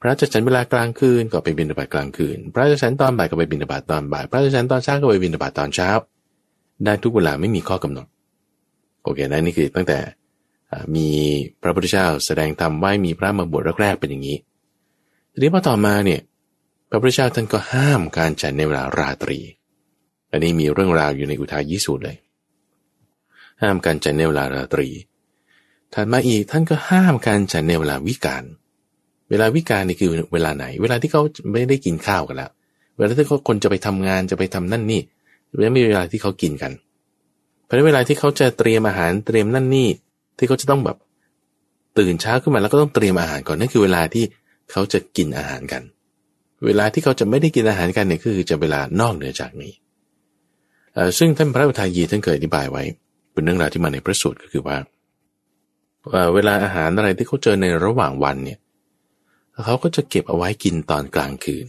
[0.00, 5.88] พระจะฉันเวลากลางคืนก็ไปบิณฑบาตกลางคืน พระจะฉันตอนบ่ายก็ไปบิณฑบาตตอนบ่าย พระจะฉันตอนเช้าก็ไปบิณฑบาตตอนเช้า
[6.84, 8.06] ได้ทุกเวลาไม่มีข้อกำหนด
[9.02, 9.98] โอเคนะนี่คือตั้งแต่
[10.96, 11.08] มี
[11.62, 14.36] พระพุทธเจ้าแสดงธรรมไว้มีพระมาบวชแรกๆเป็นอย่างนี้
[15.32, 16.20] ทีนี้พอต่อมาเนี่ย
[16.90, 19.38] พระพุทธเจ้าท่านก็ห้ามการฉันในเวลาราตรี
[20.34, 22.16] อันนี้มีเรื่องราวอยู่ในอุทายิสูตรเลย
[23.62, 24.88] ห้ามการฉันในเวลาราตรี
[25.92, 28.44] ถัดมาอีกท่านก็ห้ามการฉันในเวลาวิกาล
[29.30, 31.22] เวลาวิกาลนี่คือเวลาไหน เวลาที่เขา
[31.52, 32.50] ไม่ได้กินข้าวกันแล้ว
[32.96, 35.00] เวลาที่เขาคนจะไปทำงานจะไปทำนั่นนี่
[35.60, 36.72] ไม่มีเวลาที่เขากินกัน
[37.64, 39.88] เพราะเวลาที่เขาจะเตรียมอาหารเตรียมนั่นนี่
[40.38, 40.96] ที่เขาจะต้องแบบ
[41.98, 44.24] ตื่นเช้าขึ้นมาแล้วก็ต้องเตรียมอาหารก่อนนั่นคือเวลาที่
[44.72, 45.82] เขาจะกินอาหารกัน
[46.66, 49.72] เวลาที่เขาจะไม่ได้กินอาหารกันเนี่ยคือจะเวลานอกเหนือจากนี้
[51.18, 52.82] ซึ่งท่านพระอุทายีท่านเคยอธิบายไว้
[53.32, 54.76] เป็นเรื่องราวที่มาในพระสูตรก็คือว่า
[56.34, 58.58] เวลาอาหารอะไรที่เขาเจอในระหว่างวันเนี่ย
[59.64, 61.66] เขาก็จะเก็บเอาไว้กินตอนกลางคืน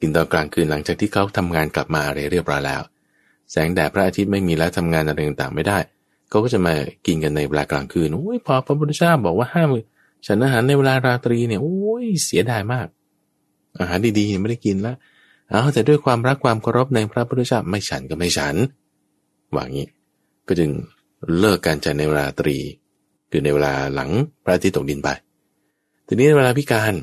[0.00, 2.82] กินตอนกลางคืนหลังจากที่เขาทำงานกลับมาอะไรเรียบร้อยแล้ว
[3.50, 5.78] แสงแดดพระอาทิตย์ไม่มีแล้วทำงานอะไรต่างๆไม่ได้
[6.28, 6.74] เขาก็จะมา
[7.06, 9.68] กินกันในเวลากลางคืนโอ้ยพอพระพุทธเจ้าบอกว่าห้าม
[10.26, 12.86] ฉันอาหารในเวลาราตรีเนี่ยโอ้ยเสียดายมาก
[13.80, 14.96] อาหารดีๆไม่ได้กินแล้ว
[15.50, 18.54] เอาแต่ด้วยความรักความเคารพในพระพุทธเจ้าไม่ฉันก็ไม่ฉัน
[19.54, 19.86] ว่างี้
[20.48, 20.70] ก็จึง
[21.38, 22.56] เลิกการฉันในเวลาตรี
[23.30, 24.10] คือในเวลาหลัง
[24.44, 25.08] พระอาทิตย์ตกดินไป
[26.06, 26.94] ทีนี้ในเวลาพิการ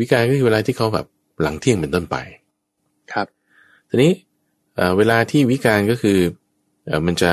[0.00, 1.06] วิการก็คือเวลาที่เขาแบบ
[1.42, 2.16] หลังเที่ยงเป็นต้นไป
[3.12, 3.26] ครับ
[3.90, 4.12] ทีนี้
[4.96, 6.18] เวลาที่วิการก็คือ
[7.06, 7.32] มันจะ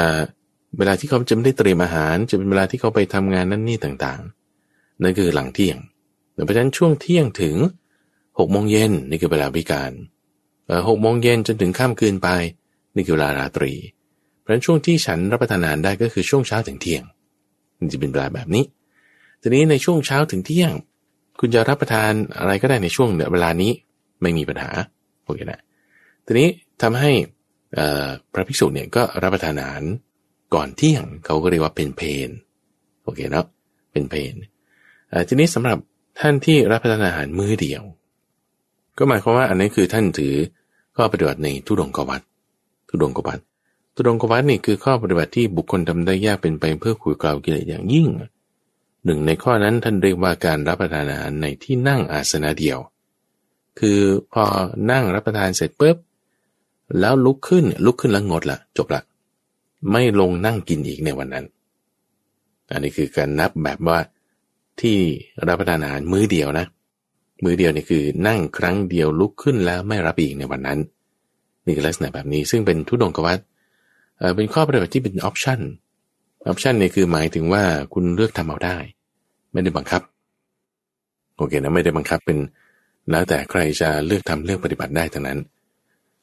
[0.78, 5.78] เวลาที่เขาจะไม่ได้เตรียมอาหาร จะเป็นเวลาที่เขาไปทำงานนั่นนี่ต่างๆ นั่นคือหลังเที่ยง
[6.46, 7.56] เพราะฉะนั้นช่วงเที่ยงถึง
[8.40, 9.92] หกโมงเย็นนี่คือเวลาพิการ
[10.88, 12.30] หกโมงเย็นจนถึงข้ามคืนไป
[12.96, 13.74] นี่คือเวลาราตรี
[14.40, 17.04] เพราะฉะนั้นช่วงที่ฉันรับประทานอาหารได้ก็คือช่วงเช้าถึงเที่ยง
[17.80, 18.64] มันจะเป็นเวลาแบบนี้
[19.42, 20.72] ทีนี้ในช่วงเช้าถึงเที่ยง
[21.40, 23.72] คุณจะรับประทานอะไรก็ได้ในช่วงเวลานี้
[24.22, 24.72] ไม่มีปัญหา
[25.26, 25.62] โอเคนะ
[26.26, 26.48] ทีนี้
[26.82, 27.12] ทำให้
[28.34, 29.84] พระภิกษุเนี่ยก็รับประทานอาหาร
[30.54, 32.30] ก่อนเที่ยงเขาก็เรียกว่าเป็นเพน
[33.04, 33.46] โอเคเนาะ
[33.92, 34.34] เป็นเพน
[35.28, 35.78] ทีนี้สำหรับ
[36.20, 37.84] ท่านที่รับประทานอาหารมื้อเดียว
[38.98, 40.36] ก็หมายความว่าอันนี้คือท่านถือ
[40.96, 42.22] ข้อปฏิบัติในทุดงกวัต
[42.90, 43.40] ทุดงกวัต
[43.96, 48.08] ทุดงกวัตนี่คือข้อปฏิบัติที่บุคคลทำได้ยากเป็นไปเพื่อขุยกล่าวกิเลสอย่างยิ่ง
[49.06, 52.80] หนึ่งในข้อนั้นท่านเรียกว่าการรับประทานอาหารในที่นั่งอาสนะเดียว
[53.80, 54.00] คือ
[54.34, 54.44] พอ
[54.92, 55.98] นั่งรับประทานเสร็จปุ๊บ
[57.00, 59.02] แล้วลุกขึ้นลุกขึ้นแล้วงดละจบละ
[59.92, 61.46] ไม่ลงนั่งกินอีกในวันนั้น
[62.70, 64.00] อันนี้คือการนับแบบว่า
[64.82, 64.98] ที่
[65.48, 66.66] รับประทานอาหารมื้อเดียวนะ
[67.44, 70.80] มือเดียวนี่คือนั่งครั้งเดียวลุกขึ้นแล้วไม่รับอีกในวันนั้น
[71.66, 73.40] นี่คือลักษณะแบบนี้ซึ่งเป็นทุดงกวัต
[74.36, 77.64] เป็นข้อปฏิบัติที่เป็น option option เนี่ยคือหมายถึงว่า
[77.94, 78.78] คุณเลือกทำเอาได้
[79.52, 80.02] ไม่ได้บังคับ
[81.38, 82.38] โอเคนะไม่ได้บังคับเป็น
[83.12, 85.40] แล้วแต่ใครจะเลือกทำเลือกปฏิบัติได้ทั้งนั้น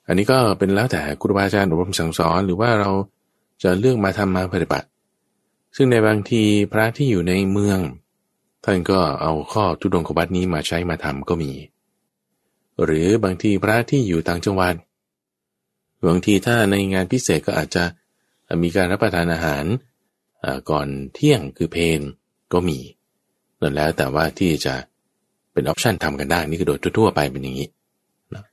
[0.06, 2.90] อันนี้ก็เป็นแล้วแต่ครูบาอาจารย์อบรมสั่งสอนหรือว่าเรา
[3.62, 4.86] จะเลือกมาทำมาปฏิบัติ
[5.76, 6.42] ซึ่งในบางที
[6.72, 7.78] พระที่อยู่ในเมือง
[8.64, 11.52] ท่านก็เอาข้อธุดงควัตรนี้มาใช้มาทำก็มี
[12.84, 14.74] หรือบางทีพระที่อยู่ต่างจังหวัด
[16.09, 17.84] บางทีถ้าในงานพิเศษก็อาจจะ
[18.62, 19.64] มีการรับประทานอาหาร
[20.70, 22.00] ก่อนเที่ยงคือเพน
[22.52, 22.78] ก็มี
[23.61, 24.74] นั่นแล้วแต่ว่าที่จะ
[25.52, 27.68] เป็นออปชันทำกันได้นี่คือโดยทั่วไปเป็นอย่างนี้
[28.34, 28.44] นะ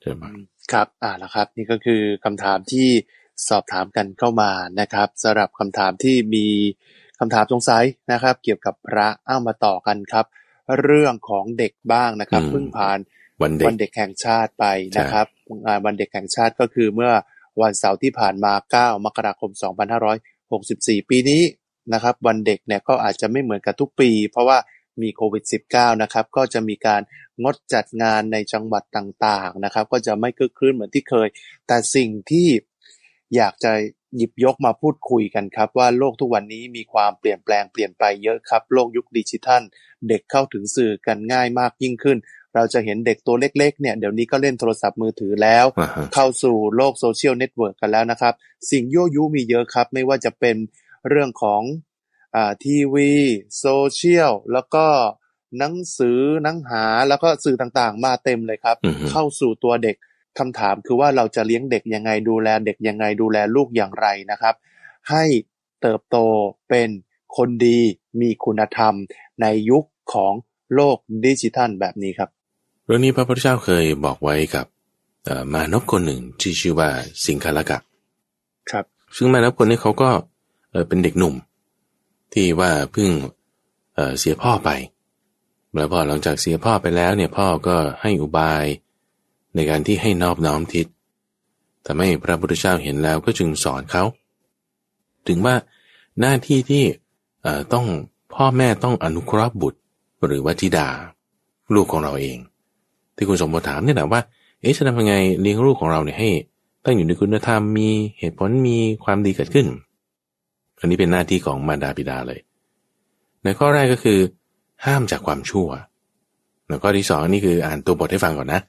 [0.00, 0.28] เชิญมา
[0.72, 2.88] ครับ อ่าแล้วครับ นี่ก็คือคำถามที่
[3.48, 6.46] สอบถามกันเข้ามานะครับสำหรับคำถามที่มี
[7.18, 10.26] คำถามสงสัยนะครับ เกี่ยวกับพระอ้ามาต่อกันครับ
[10.82, 12.98] เรื่องของเด็กบ้างนะครับเพิ่งผ่าน
[13.42, 14.64] วันเด็กวันเด็กแห่งชาติไป
[14.98, 15.26] นะครับ
[15.66, 17.12] งานวันเด็กแห่งชาติก็คือเมื่อ
[17.62, 19.50] วันเสาร์ที่ผ่านมา 9 มกราคม
[20.30, 21.42] 2564 ปีนี้
[21.92, 24.58] นะครับ วันเด็กเนี่ยก็อาจจะไม่เหมือนกับทุกปี เพราะว่า
[25.02, 27.02] มีโควิด -19 นะครับ ก็จะมีการ
[27.42, 31.28] งดจัดงานในจังหวัดต่างๆนะครับ ก็จะไม่คึกคืนเหมือนที่เคย
[31.66, 32.48] แต่สิ่งที่
[33.36, 33.72] อยากจะ
[34.16, 39.62] หยิบยกมาพูดคุยกันครับว่าโลกทุกวันนี้มีความเปลี่ยนแปลงเปลี่ยนไปเยอะครับ โลกยุคดิจิทัล
[40.08, 42.18] เด็กเข้าถึงสื่อกันง่ายมากยิ่งขึ้น
[42.54, 45.64] เราจะเห็นเด็กตัวเล็กๆเนี่ยเดี๋ยวนี้ก็เล่นโทรศัพท์มือถือแล้ว
[46.14, 48.34] เข้าสู่โลกโซเชียลเน็ตเวิร์กกันแล้วนะครับ
[48.70, 50.56] สิ่งยั่วยุมีเยอะครับ ไม่ว่าจะเป็น
[51.08, 51.62] เรื่องของ
[52.36, 53.10] อทีวี
[53.58, 54.86] โซเชียลแล้วก็
[55.58, 58.76] หนังสือหนังหาแล้วก็สื่อต่างๆ มาเต็มเลยครับ
[59.10, 59.96] เข้าสู่ตัวเด็ก
[60.38, 64.54] คำถามคือว่าเราจะเลี้ยงเด็กยังไงดูแลเด็กยังไงดูแลลูกอย่างไรนะครับ
[65.10, 65.24] ให้
[65.82, 66.16] เติบโต
[66.68, 66.88] เป็น
[67.36, 67.78] คนดี
[68.20, 68.94] มีคุณธรรม
[69.42, 70.32] ในยุคของ
[70.74, 72.30] โลกดิจิทัลแบบนี้ครับ
[72.84, 74.66] เรื่องนี้พระพุทธเจ้าเคยบอกไว้กับ
[75.52, 76.88] มานพคนหนึ่งที่ชื่อว่า
[77.26, 77.78] สิงคลกะ
[78.70, 78.84] ครับ
[79.16, 80.10] ซึ่งมานพคนนี้เขาก็
[80.88, 81.34] เป็นเด็กหนุ่ม
[82.32, 83.10] ที่ว่าเพิ่ง
[83.94, 84.70] เเสียพ่อไป
[85.74, 88.64] แล้วพอหลังจากเสียพ่อไปแล้วเนี่ยพ่อก็ให้อุบาย
[89.56, 90.86] ในการที่ให้นอบน้อมทิศ
[91.82, 94.04] แต่ไม่พระพุทธเจ้าเห็นแล้วก็จึงสอนเขา
[95.28, 95.54] ถึงว่า
[96.20, 96.84] หน้าที่ที่
[97.72, 97.86] ต้อง
[98.34, 99.80] พ่อแม่ต้องอนุเคราะห์บุตร
[100.26, 100.88] หรือว่าธิดา
[101.74, 102.38] ลูกของเราเอง
[103.16, 104.20] ที่คุณสมบูรณ์ถามเนี่ยแหละว่า
[104.60, 106.28] เอ๊ะจะทำยังไงเลี้ยงลูกของเราเนี่ยให้
[106.84, 107.88] ตั้งอยู่ในคุณธรรมมี
[108.18, 109.66] เหตุผลมีความดีเกิดขึ้น
[110.78, 112.40] อันนี้เป็นหน้าที่ของมารดาบิดาเลย
[113.44, 114.18] ในข้อแรกก็คือ
[114.86, 115.68] ห้ามจากความชั่ว
[116.68, 118.60] แล้วข้อที่สองนี่คืออ่านตัวบทให้ฟังก่อนนะ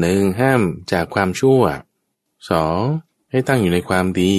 [0.00, 0.62] หนึ่งห้าม
[0.92, 1.62] จากความชั่ว
[2.50, 2.78] สอง
[3.30, 4.36] ให้ตั้งอยู่ในความดี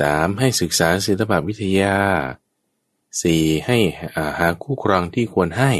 [0.00, 1.96] สามให้ศึกษาศิลปวิทยา
[3.22, 3.78] สี่ให้
[4.38, 5.72] หาคู่ครองที่ควรให้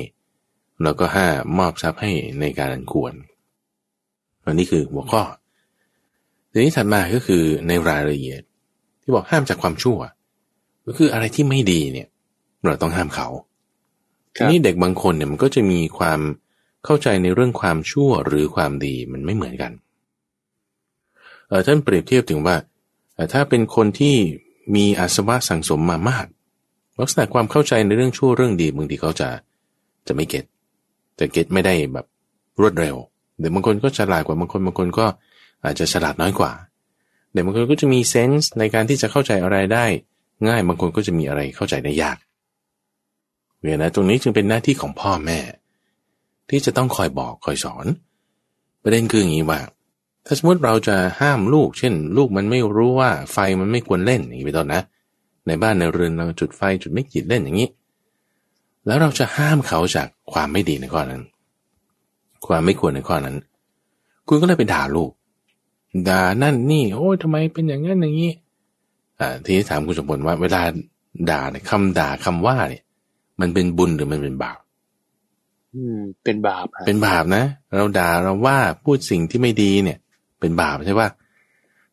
[0.83, 1.29] แล้วก็ห้า
[1.59, 3.15] มอบทรัพย์ให้ในการอันควร
[4.45, 5.23] อันนี้คือหัวข้อ
[6.51, 8.43] ทีนี้ถัดมาก็คือในรายละเอียด
[9.03, 9.99] ที่บอกห้ามจากความชั่ว
[10.87, 12.09] ก็คืออะไรที่ไม่ดีเนี่ย
[12.65, 13.29] เราต้องห้ามเขา
[14.35, 16.21] ทีนี้เด็กบางคนเนี่ยมันก็จะมีความ
[16.87, 19.73] เข้าใจในเรื่องความชั่วหรือความดีมันไม่เหมือนกัน
[21.49, 22.57] เออท่านเปรียบเทียบถึงว่า
[23.33, 24.17] ถ้าเป็นคนที่
[24.75, 26.27] มีอาสวะสังสมมามาก
[27.01, 29.29] ลักษณะความเข้าใจในเรื่องชั่วเรื่องดีบางทีเขาจะ
[30.07, 30.45] จะไม่เก็ต
[31.17, 32.07] แต่เก็ตไม่ได้แบบ
[32.61, 32.97] รวดเร็ว
[33.39, 35.07] เดี๋ยวบางคนก็ฉลาดกว่าบางคนบางคนก็
[35.65, 36.53] อาจจะฉลาดน้อยกว่า
[37.33, 39.85] เดี๋ยวบางคนก็จะมีเซนส์ในการที่จะเข้าใจอะไรได้
[40.47, 42.17] ง่ายบางคนก็จะมีอะไรเข้าใจได้ยาก
[43.63, 45.39] เวลาตรงนี้จึงเป็นหน้าที่ของพ่อแม่
[46.51, 47.87] ที่จะต้องคอยบอกคอยสอน
[48.83, 49.61] ประเด็นคืออย่างนี้ว่า
[50.27, 54.83] ถ้าสมมติเราจะห้ามลูก เช่น ลูกมันไม่รู้ว่าไฟมันไม่ควรเล่นอย่างนี้เป็นต้นนะ
[55.47, 57.69] ในบ้านในเรือนเราจุดไฟจุดไม่ขีดเล่นอย่างนี้
[58.87, 61.23] แล้วเราจะห้ามเขาจากความไม่ดีในข้อนั้น
[62.47, 63.37] ความไม่ควรในข้อนั้น
[64.29, 65.11] คุณก็เลยไปด่าลูก
[66.09, 68.33] ด่านั่นนี่ โอ้ยทำไมเป็นอย่างนั้นอย่างนี้
[69.21, 70.63] อ่าทีนี้ถามคุณสมบูรณ์ว่าเวลา
[71.31, 72.83] ด่าเนี่ยคำด่าคำว่าเนี่ย
[73.41, 74.59] มันเป็นบุญหรือมันเป็นบาป
[76.25, 77.45] เป็นบาปเป็นบาปนะ
[77.77, 79.99] เราด่าเราว่าพูดสิ่งที่ไม่ดีเนี่ย
[80.41, 81.09] เป็นบาปใช่ปะ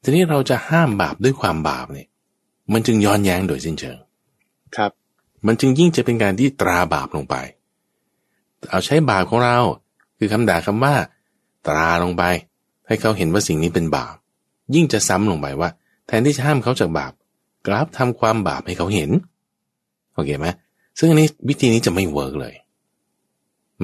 [0.03, 2.07] ทีนี้เราจะห้ามบาปด้วยความบาปเนี่ย
[2.73, 3.97] มันจึงย้อนแย้งโดยสิ้นเชิง
[4.75, 4.91] ครับ
[5.47, 7.35] มันจึงยิ่งจะเป็นการที่ตราบาปลงไป
[8.69, 9.57] เอาใช้บาปของเรา
[10.17, 10.95] คือคำด่าคำว่า
[11.67, 12.23] ตราลงไป
[12.87, 14.15] ให้เขาเห็นว่าสิ่งนี้เป็นบาป
[14.75, 15.69] ยิ่งจะซ้ำลงไปว่า
[16.07, 17.13] แทนที่จะห้ามเขาจากบาป
[17.67, 19.09] กลับทำความบาปให้เขาเห็น
[20.13, 20.47] โอเคไหม
[20.97, 22.53] ซึ่งอันนี้วิธีนี้จะไม่ work เลย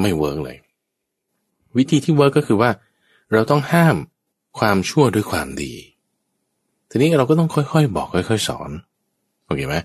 [0.01, 0.57] ไม่ work เลย
[1.77, 2.71] วิธีที่ work ก็คือว่า
[3.31, 3.95] เราต้องห้าม
[4.59, 5.73] ความชั่วด้วยความดี
[6.89, 8.69] ทีนี้เราก็ต้องค่อยๆ บอกค่อย ๆ สอน
[9.45, 9.75] โอเคไหม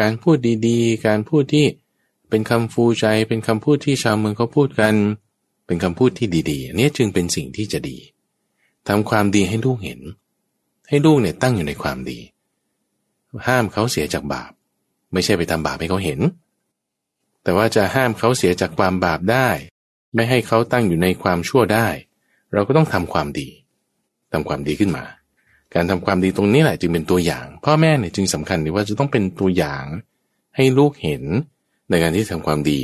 [0.00, 0.36] การพูด
[0.66, 1.66] ดีๆ การพูดที่
[2.28, 4.94] เป็นคำฟูใจ เป็นคำพูดที่ชาวเมืองเขาพูดกัน
[5.66, 7.98] เป็นคำพูดที่ดีๆอันนี้จึงเป็นสิ่งที่จะดี
[8.88, 10.00] ทำความดีให้ลูกเห็น
[10.88, 12.18] ให้ลูกเนี่ยตั้งอยู่ในความดี
[13.46, 14.50] ห้ามเขาเสียจากบาป
[15.12, 16.20] ไม่ใช่ไปทำบาปให้เขาเห็น
[17.42, 19.48] แต่ว่าจะห้ามเขาเสียจากความบาปได้
[20.14, 21.88] ไม่ให้เขาตั้งอยู่ในความชั่วได้
[22.52, 23.48] เราก็ต้องทำความดี
[24.32, 25.04] ทำความดีขึ้นมา
[25.74, 29.84] การทำความดีตรงนี้แหละจึงเป็นตัวอย่าง พ่อแม่เนี่ยจึงสำคัญว่าจะต้องเป็นตัวอย่าง
[30.56, 31.22] ให้ลูกเห็น
[31.90, 32.80] ในการที่ทำความดี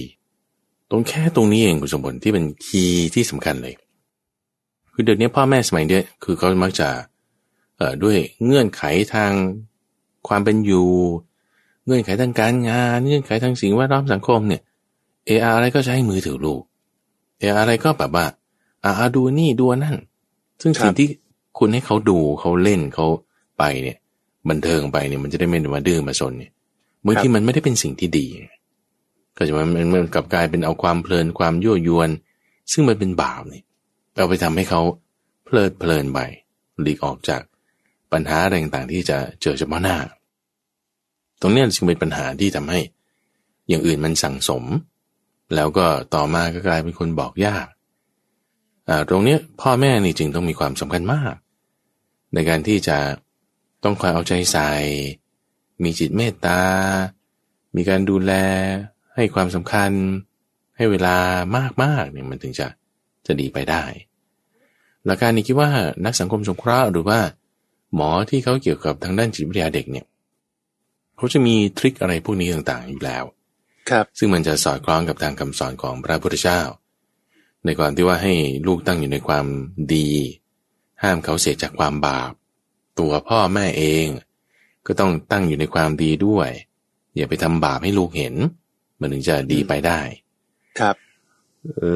[0.90, 3.74] ตรงแค่ตรงนี้เองคุณสมบัติที่เป็นคีย์ที่สำคัญเลย
[4.92, 6.88] คือเดี๋ยวนี้พ่อแม่สมัยเนี้ยคือเขามักจะ
[7.76, 8.82] เอ่อด้วยเงื่อนไข
[9.14, 9.32] ทาง
[10.28, 10.88] ความเป็นอยู่
[11.88, 14.62] เงื่อนไขทางการงาน เงื่อนไขทางสิ่งแวดล้อมสังคมเนี่ย
[15.26, 16.62] เอออะไรก็ใช้มือถือลูก
[17.38, 18.26] เอออะไรก็แบบว่า
[18.84, 19.96] อ่าดูนี่ดูนั่น
[20.62, 21.08] ซึ่งสิ่งที่
[21.58, 23.06] คุณให้เขาดูเขาเล่นเขา
[23.58, 23.96] ไปเนี่ย
[24.48, 26.52] บันเทิงไปเนี่ยมันจะได้ไม่มาดื้อมาสนเนี่ย
[27.06, 28.26] บางทีมันไม่ได้เป็นสิ่งที่ดี
[29.36, 32.10] ก็จะมันมันกลับกลายเป็นเอาความเพลินความยั่วยวน
[32.72, 33.64] ซึ่งมันเป็นบาปเนี่ย
[34.14, 34.80] เอาไปทำให้เขา
[35.44, 36.18] เพลิดเพลินไป
[36.82, 37.42] หลีกออกจาก
[38.12, 39.96] ปัญหาอะไรต่างๆที่จะเจอเฉพาะหน้า
[41.40, 42.80] ตรงนี้จึงเป็นปัญหาที่ทำให้
[43.68, 44.64] อย่างอื่นมันสั่งสม
[45.54, 47.66] แล้วก็ต่อมาก็กลายเป็นคนบอกยาก
[48.88, 51.34] อ่าตรงนี้พ่อแม่นี่จึงต้องมีความสำคัญมาก
[52.34, 52.98] ในการที่จะ
[53.84, 54.70] ต้องคอยเอาใจใส่
[55.82, 56.60] มีจิตเมตตา
[57.76, 58.32] มีการดูแล
[59.14, 59.90] ให้ความสำคัญ
[60.76, 61.16] ให้เวลา
[61.82, 62.66] มากๆเนี่ยมันถึงจะ
[63.26, 63.84] จะดีไปได้
[65.04, 65.70] หลักการนี้คิดว่า
[66.04, 67.18] นักสังคมสงเคราะห์หรือว่า
[67.94, 70.06] หมอที่เขาเกี่ยวกับทางด้านจิตวิทยาเด็กเนี่ย
[71.18, 73.24] เขาจะมีทริคอะไรพวกนี้ต่างๆอยู่แล้ว
[73.90, 76.60] ครับ ซึ่งมันจะสอดคล้องกับทางคำสอนของพระพุทธเจ้า
[77.64, 78.34] ในก่อนที่ว่าให้
[78.66, 79.46] ลูกตั้งอยู่ในความ
[79.94, 80.08] ดี
[81.02, 82.32] ห้ามเขาเสียจากความบาป
[82.98, 84.06] ตัวพ่อแม่เอง
[84.86, 86.50] ก็ต้องตั้งอยู่ในความดีด้วย
[87.16, 88.34] อย่าไปทำบาปให้ลูกเห็น
[89.00, 90.00] มันถึงจะดีไปได้
[90.80, 90.96] ครับ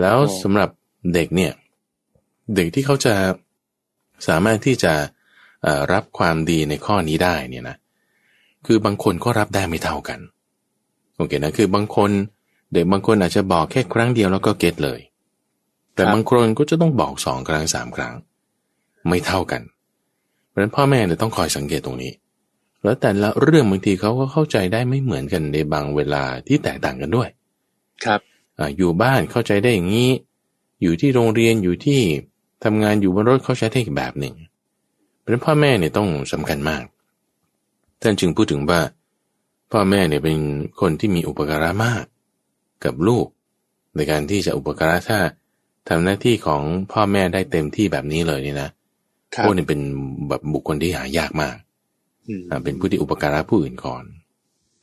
[0.00, 0.70] แล้วโอ้สำหรับ
[1.14, 1.52] เด็กเนี่ย
[2.56, 3.14] เด็กที่เขาจะ
[4.28, 4.92] สามารถที่จะ
[5.62, 7.76] เอ่อรับความดีในข้อนี้ได้เนี่ยนะ
[8.66, 10.18] คือบางคนก็รับได้ไม่เท่ากัน
[11.16, 12.10] โอเคนะคือบางคน
[12.72, 15.00] เด็กบางคนอาจจะบอกแค่ครั้งเดียวแล้วก็เก็ตเลย
[15.94, 18.14] แต่ครับบางคนก็จะต้องบอกสองครั้งสามครั้ง
[19.08, 19.62] ไม่เท่ากัน
[20.48, 22.12] เพราะฉะนั้นพ่อแม่เนี่ยต้องคอยสังเกตตรงนี้
[22.82, 27.28] แล้วแต่ละเรื่องบางทีเขาก็เข้าใจได้ไม่เหมือนกันในบางเวลาที่แตกต่างกันด้วย
[28.04, 28.20] ครับ
[28.58, 30.10] อ่าอยู่บ้านเข้าใจได้อย่างนี้
[30.82, 32.00] อยู่ที่โรงเรียนอยู่ที่
[32.64, 34.34] ทำงานอยู่บนรถเข้าใจได้อีกแบบหนึ่ง
[35.20, 36.82] เพราะฉะนั้นพ่อแม่เนี่ยต้องสำคัญมาก
[38.02, 38.80] ท่านจึงพูดถึงว่า
[39.72, 40.38] พ่อแม่เนี่ยเป็น
[40.80, 42.04] คนที่มีอุปการะมาก
[42.84, 43.26] กับลูก
[43.96, 45.18] ในการที่จะอุปการะถ้า
[45.88, 48.70] ทำหน้าที่ของพ่อแม่ได้เต็มที่แบบนี้เลยเนี่ยนะ
[49.34, 49.80] ครับโอ้เนี่ยเป็น
[50.28, 51.56] แบบบุคคลที่หายากมาก
[52.28, 54.04] อืมอ่าเป็นผู้ที่อุปการะผู้อื่นก่อน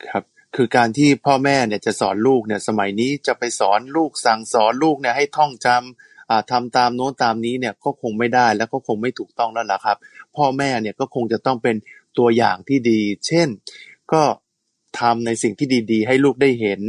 [0.08, 0.24] ครับ
[0.56, 9.98] คือการที่พ่อแม่เนี่ยจะสอนลูกเนี่ย สมัยนี้จะไปสอนลูกสั่งสอนลูกเนี่ยให้ท่องจำอ่าทำตามโน้นตามนี้เนี่ยก็คงไม่ได้แล้วก็คงไม่ถูกต้องแล้วล่ะครับ
[10.36, 11.76] พ่อแม่เนี่ยก็คงจะต้องเป็น
[12.20, 13.48] ตัวอย่างที่ดี เช่น
[14.14, 14.24] ก็
[15.00, 16.80] ทำในสิ่งที่ดีๆ ให้ลูกได้เห็น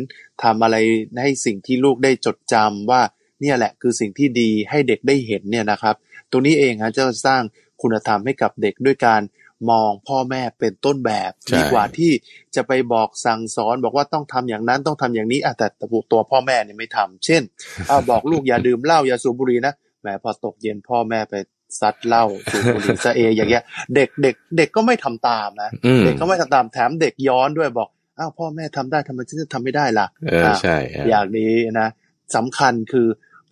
[0.42, 0.76] ทำอะไร
[1.22, 3.02] ให้สิ่งที่ลูกได้จดจำว่า
[3.40, 5.96] เนี่ยแหละคือสิ่งที่ดีให้เด็กได้เห็นเนี่ยนะครับ
[6.30, 7.42] ตรงนี้เองฮะจะสร้าง
[7.82, 9.22] คุณธรรมให้กับเด็กด้วยการ
[9.70, 12.12] มองพ่อแม่เป็นต้นแบบใช่ดีกว่าที่
[12.54, 17.42] จะไปบอกสั่งสอนบอกว่าต้องทำอย่างนั้นต้องทำอย่างนี้อะแต่แต่ตัวพ่อแม่เนี่ยไม่ทำเช่น
[17.90, 21.34] อ้าวบอกลูกอย่าดื่มเหล้าอย่าสูบบุหรี่นะแหมพอตกเย็นพ่อแม่ไป
[21.80, 23.62] ซัดเหล้าสูบบุหรี่ซะเองอย่างเงี้ย
[23.94, 31.88] เด็กเด็กเด็กก็ไม่ทำตามนะอืมเด็กก็ไม่ทำตามแถมเด็กย้อนด้วยบอกอ้าวพ่อแม่ทำได้ทำไมฉันจะทำไม่ได้ล่ะเออใช่อะอย่างนี้นะ
[32.36, 33.06] สำคัญคือ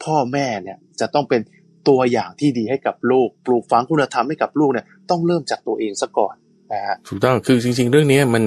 [0.04, 1.40] พ่อแม่เนี่ยจะต้องเป็น
[1.88, 6.34] ตัวอย่างที่ดีให้กับลูก ปลูกฝังคุณธรรมให้กับลูกเนี่ยต้องเริ่มจากตัวเองซะก่อน
[6.72, 8.44] นะฮะถูกต้องคือจริง ๆ เรื่องนี้มัน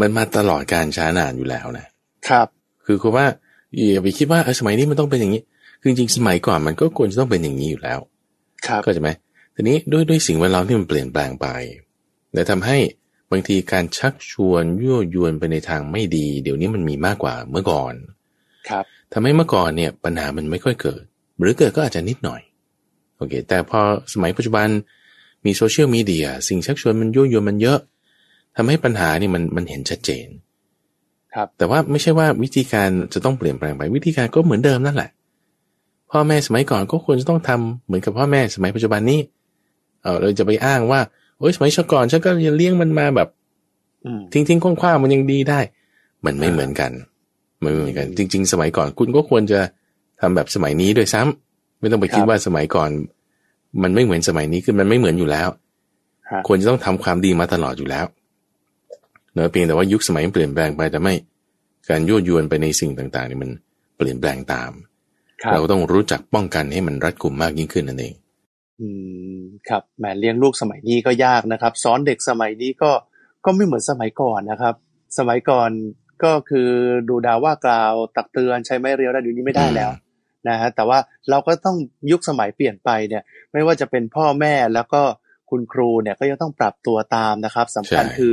[0.00, 1.86] มันมาตลอดการช้านานอยู่แล้วนะ
[2.28, 2.46] ครับ
[2.86, 3.26] คือคือว่า
[3.74, 5.42] อย่าไปคิดว่าเออสมัยนี้มันต้องเป็นอย่างนี้
[5.80, 8.11] คือจริงๆสมัยก่อนมันก็ควรจะต้องเป็นอย่างนี้อยู่แล้วครับ
[8.84, 9.10] ก็ใช่ไหม
[9.54, 11.46] ทีนี้ด้วยด้วยสิ่งแวดล้อมที่มันเปลี่ยนแปลงไป
[12.34, 12.78] และทำให้
[13.30, 17.94] บางทีการชักชวนยั่วยวนไปในทางไม่ดี เดี๋ยวนี้มันมีมากกว่าเมื่อก่อน
[18.68, 21.02] ครับทำให้เมื่อก่อนเนี่ยปัญหามันไม่ค่อยเกิด
[21.40, 22.40] หรือเกิดก็อาจจะนิดหน่อย
[23.16, 23.80] โอเค แต่พอ
[24.12, 24.68] สมัยปัจจุบัน
[25.44, 27.78] มีโซเชียลมีเดียสิ่งชักชวนมันยั่วยวนมันเยอะ
[28.56, 30.28] ทำให้ปัญหานี่มันมันเห็นชัดเจน
[31.34, 35.10] ครับ แต่ว่าไม่ใช่ว่าวิธีการจะต้องเปลี่ยนแปลงไปวิธีการก็เหมือนเดิมนั่นแหละ
[36.12, 39.20] พ่อแม่สมัยก่อนก็ควรจะต้องทำเหมือนกับพ่อแม่สมัยปัจจุบันนี้
[40.02, 41.00] เออเราจะไปอ้างว่า
[41.38, 43.28] โอ้ยสมัยก่อนฉันก็เลี้ยงมันมาแบบ
[44.04, 45.60] อืมทิ้งทิ้งๆคว้างๆมันยังดีได้
[46.26, 46.90] มันไม่เหมือนกัน
[47.62, 49.60] มันไม่เหมือนกัน จริง ๆ สมัยก่อนคุณก็ควรจะ
[50.20, 52.90] ทำแบบสมัยนี้ด้วยซ้ำไม่ต้องไปคิดว่าสมัยก่อน
[53.82, 55.48] มันไม่เหมือนสมัยนี้คือมันไม่เหมือนอยู่แล้ว
[56.30, 58.04] ฮะควรจะต้องทำความดีมาตลอดอยู่แล้ว
[59.34, 61.14] เนอะเพียงแต่ว่ายุคสมัยมันเปลี่ยนแปลงไปแต่ไม่
[61.88, 63.50] การยั่วยวนไปในสิ่งต่างๆนี่มัน
[63.96, 64.91] เปลี่ยนแปลงตามครับ
[65.52, 68.14] เราก็ต้องรู้จักป้องกันให้มันรัดกุมมากยิ่งขึ้นนั่นเอง
[68.80, 68.88] อื
[69.36, 72.90] มครับแหมเลี้ยงลูกสมัยนี้ก็ยากนะครับสอนเด็กสมัยนี้ก็
[73.44, 74.74] ก็ไม่เหมือนสมัยก่อนนะครับ
[75.18, 75.70] สมัยก่อน
[76.24, 76.68] ก็คือ
[77.08, 79.90] ดูดาว่ากล่าวตักเตือนใช้ไม้เรียวได้เดี๋ยวนี้ไม่ได้แล้ว
[80.48, 80.98] นะฮะแต่ว่า
[81.30, 81.76] เราก็ต้อง
[82.10, 83.22] ยุคสมัยเปลี่ยนไปเนี่ย
[83.52, 85.02] ไม่ว่าจะเป็นพ่อแม่แล้วก็
[85.50, 88.32] คุณครูเนี่ยก็จะต้องปรับตัวตามนะครับสำคัญใช่คือ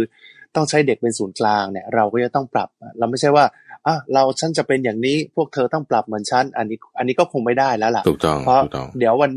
[0.55, 3.45] ต้องใช้เด็กเป็นศูนย์กลางเนี่ย เราก็จะต้องปรับ เราไม่ใช่ว่า
[3.87, 9.31] อะเราฉันจะเป็นอย่างนี้พวกเธอต้องปรับเหมือนฉันอันนี้ อันนี้ก็คงไม่ได้แล้วล่ะถูกต้องเพราะถูกต้องเดี๋ยววัน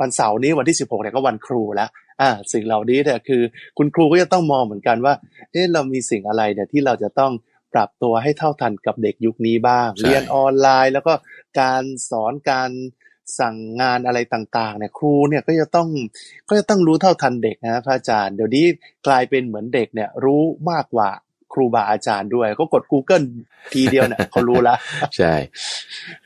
[0.00, 1.88] วันเสาร์นี้วันที่16เนี่ยก็วันครูแล้ว
[2.20, 3.42] อ่าสิ่งเหล่านี้เนี่ยคือ
[3.78, 5.14] คุณครูก็จะต้องมองเหมือนกันว่า
[5.52, 7.32] เอ๊ะเรามีสิ่งอะไรเนี่ยที่เราจะต้อง
[7.74, 11.12] ปรับตัวให้เท่าทันกับเด็กยุคนี้บ้างใช่เรียนออนไลน์ แล้วก็
[11.60, 12.70] การสอนการ
[13.40, 15.88] สั่งงานอะไรต่างๆเนี่ยครูเนี่ยก็จะต้อง
[16.48, 18.64] ก็จะต้องรู้เท่าทันเด็กนะพระอาจารย์ เดี๋ยวนี้
[19.06, 21.25] กลายเป็นเหมือนเด็กเนี่ยรู้มากกว่าค
[21.58, 23.24] รูบาอาจารย์ด้วยก็กด Google
[23.72, 24.74] ทีเดียวเนี่ยเขารู้ละ
[25.16, 25.32] ใช่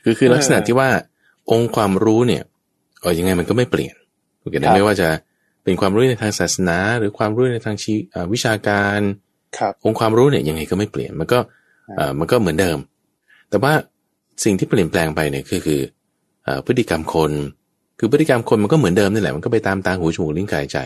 [0.03, 0.89] คือคือเออลักษณะที่ว่า
[1.51, 2.43] องค์ความรู้เนี่ย
[3.01, 3.95] เออยังไงมันก็ไม่เปลี่ยน
[4.39, 5.09] โอเคครันะบไม่ว่าจะ
[5.63, 8.99] เป็นความรู้ในทางศาสนา หรือความรู้ในทางชีอ่าวิชาการ
[9.57, 11.39] ครับองค์ความรู้เนี่ยยังไงก็ไม่เปลี่ยนมันก็
[11.87, 12.77] ครับเอ่อมันก็เหมือนเดิม
[13.49, 13.73] แต่ว่า
[14.43, 15.81] สิ่งที่เปลี่ยนแปลงไปเนี่ยคือคือ
[16.43, 17.31] เอ่อพฤติกรรมคน
[17.99, 20.77] คือพฤติกรรมคนมันก็เหมือนเดิมนี่แหละมันก็ไปตามตาหูจมูกลิ้นกายใจ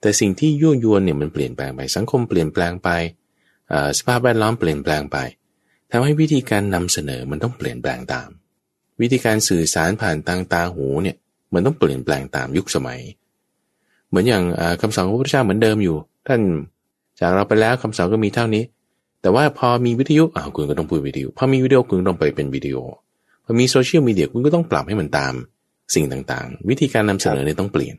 [0.00, 3.23] แต่สิ่งที่ยั่วยวนเนี่ยมันเปลี่ยนแปลงไปสังคมเปลี่ยนแปลงไปเอ่อ
[3.98, 5.18] สภาพแวดล้อมเปลี่ยนแปลงไป
[5.90, 8.28] ทำให้วิธีการนำเสนอมันต้องเปลี่ยนแปลงตาม
[9.00, 11.16] วิธีการสื่อสารผ่านทางตาหูเนี่ย
[11.54, 13.00] มันต้องเปลี่ยนแปลงตามยุคสมัย
[14.08, 15.96] เหมือนอย่างอ่าคำสอนของพระพุทธเจ้าเหมือนเดิมอยู่
[16.26, 16.40] ท่าน
[17.20, 18.64] จากเราไปแล้วคำสอนก็มีเท่านี้
[19.22, 22.76] แต่ว่าพอมีวิทยุอ้าวคุณก็ต้องพูดวิทยุพอมีวิดีโอคุณต้องไปเป็นวิดีโอ
[23.44, 25.34] พอมีโซเชียลมีเดียคุณก็ต้องปรับให้มันตาม
[25.94, 27.96] สิ่งต่างๆ วิธีการนำเสนอเนี่ยต้องเปลี่ยน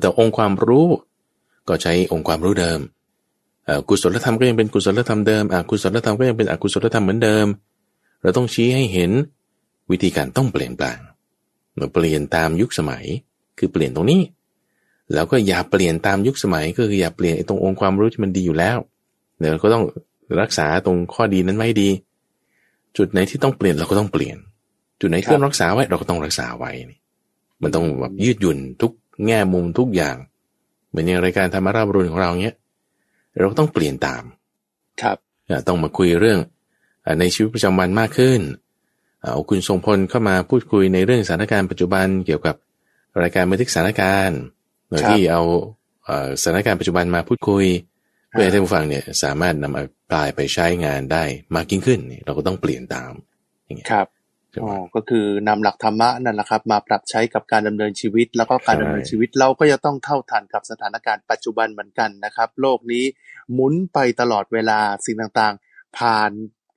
[0.00, 0.86] แต่องค์ความรู้
[1.68, 2.80] ก็ใช้องค์ความรู้เดิม
[3.88, 7.46] กุศลธรรมก็ยังเป็นกุศลธรรมเดิมอกุศลธรรมก็ยังเป็นอกุศลธรรมเหมือนเดิม
[8.22, 9.10] เราต้องชี้ให้เห็น
[9.90, 10.98] วิธีการต้องเปลี่ยนแปลง
[11.76, 13.04] เราเปลี่ยนตามยุคสมัย
[13.58, 14.22] คือเปลี่ยนตรงนี้
[15.14, 18.78] แล้วก็อย่าเปลี่ยนตามยุคสมัย ก็คืออย่าเปลี่ยนตรงองค์ความรู้ที่มันดีอยู่แล้ว
[19.38, 19.84] เดี๋ยวเราก็ต้อง
[20.42, 21.90] รักษาตรงข้อดีนั้นไม่ดี
[22.96, 24.36] จุดไหนที่ต้องเปลี่ยนเราก็ต้องเปลี่ยน
[25.00, 26.70] จุดไหนที่ต้องรักษาไว้เราก็ต้องรักษาไว้
[27.62, 28.92] มันต้องแบบยืดหยุ่นทุก
[29.26, 30.16] แง่มุมทุกอย่าง
[30.88, 32.56] เหมือนอย่างรายการธรรมาราบรุนของเราเนี้ย
[33.38, 34.22] เราก็ต้องเปลี่ยนตาม
[35.02, 35.16] ครับ
[35.68, 36.38] ต้องมาคุยเรื่อง
[37.20, 38.40] ในชีวิตประจำวันมากขึ้น
[39.22, 42.56] เอาคุณทรงพลเข้ามาพูดคุยในเรื่องสถานการณ์ปัจจุบันเกี่ยวกับ
[43.22, 44.40] รายการบันทึกสถานการณ์
[44.88, 45.42] โดยที่เอา
[46.40, 47.64] สถานการณ์ปัจจุบันมาพูดคุย
[48.30, 51.24] เพื่อให้ท่านผู้ฟังเนี่ยสามารถนำมาปลายไปใช้งานได้
[51.54, 53.12] มากยิ่งขึ้น เราก็ต้องเปลี่ยนตาม
[53.64, 54.06] อย่างเงี้ยครับ
[54.62, 63.04] อ๋อก็คือนำหลักธรรมะนั่นแหละครับ มาปรับใช้กับการดำเนินชีวิต แล้วก็การดำเนินชีวิตเราก็จะต้องเท่าทันกับสถานการณ์ปัจจุบันเหมือนกันนะครับ โลกนี้
[63.52, 66.30] หมุนไปตลอดเวลาสิ่งต่างๆ ผ่าน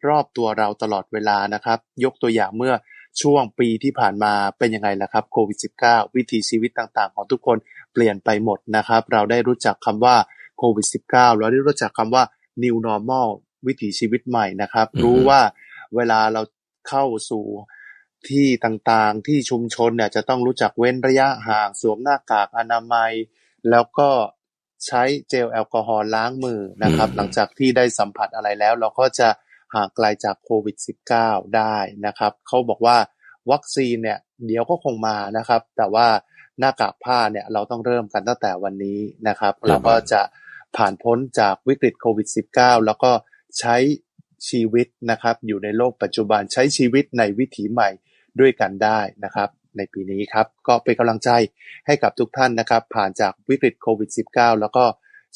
[0.08, 2.74] รอบตัวเราตลอดเวลานะครับ ยกตัวอย่างเมื่อ
[3.22, 7.58] ช่วงปีที่ผ่านมาเป็นยังไงล่ะครับโควิด -19 วิถีชีวิตต่างๆ ของทุกคน
[7.94, 10.16] เปลี่ยนไปหมดนะครับ เราได้รู้จักคำว่า
[10.58, 12.24] โควิด -19 เราได้รู้จักคำว่า
[12.64, 13.28] new normal
[13.68, 15.40] วิถีชีวิตใหม่นะครับ รู้ว่า
[15.96, 16.42] เวลาเรา
[16.90, 17.46] เข้าสู่
[18.30, 23.12] ที่ต่างๆ ที่ชุมชนเนี่ยจะต้องรู้จักเว้นระยะห่าง สวมหน้ากากอนามัย
[23.70, 24.10] แล้วก็
[24.86, 29.30] ใช้เจลแอลกอฮอล์ล้างมือนะครับ หลังจากที่ได้สัมผัสอะไรแล้ว เราก็จะ
[29.76, 30.76] ห่างไกลจากโควิด
[31.16, 31.76] -19 ได้
[32.06, 32.98] นะครับ เขาบอกว่า
[33.52, 36.08] วัคซีนเนี่ยเดี๋ยวก็คงมานะครับ แต่ว่า
[36.60, 40.22] หน้ากากผ้าเนี่ยเราต้องเริ่มกันตั้งแต่วันนี้นะครับ เราก็จะ
[40.78, 43.12] ผ่านพ้นจากวิกฤตโควิด -19 แล้วก็
[43.60, 43.76] ใช้
[44.50, 47.90] ชีวิตนะครับ อยู่ในโลกปัจจุบันใช้ชีวิตในวิถีใหม่
[48.40, 51.30] ด้วยกันได้นะครับ ในปีนี้ครับ ก็เป็นกำลังใจ
[51.86, 54.86] ให้กับทุกท่านนะครับ ผ่านจากวิกฤตโควิด -19 แล้วก็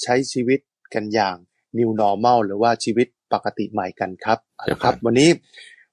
[0.02, 0.60] ใช้ชีวิต
[0.94, 1.36] กันอย่าง
[1.78, 4.40] new normal หรือว่าชีวิตปกติใหม่กันครับ
[4.84, 5.30] ครับ วันนี้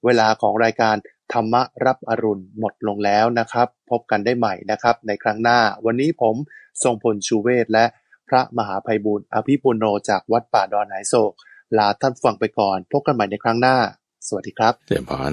[0.05, 0.97] เวลาของรายการ
[1.33, 6.37] ธรรมะรับอรุณหมดลงแล้วนะครับ พบกันได้ใหม่นะครับ ในครั้งหน้า วันนี้ผม
[6.83, 7.85] ทรงพลชูเวศและ
[8.29, 11.33] พระมหาภัยบุญอภิปุโนจากวัดป่าดอนไหโศก
[11.79, 13.77] ลาท่านฟังไปก่อน พบกันใหม่ในครั้งหน้า
[14.27, 15.33] สวัสดีครับเจริญพร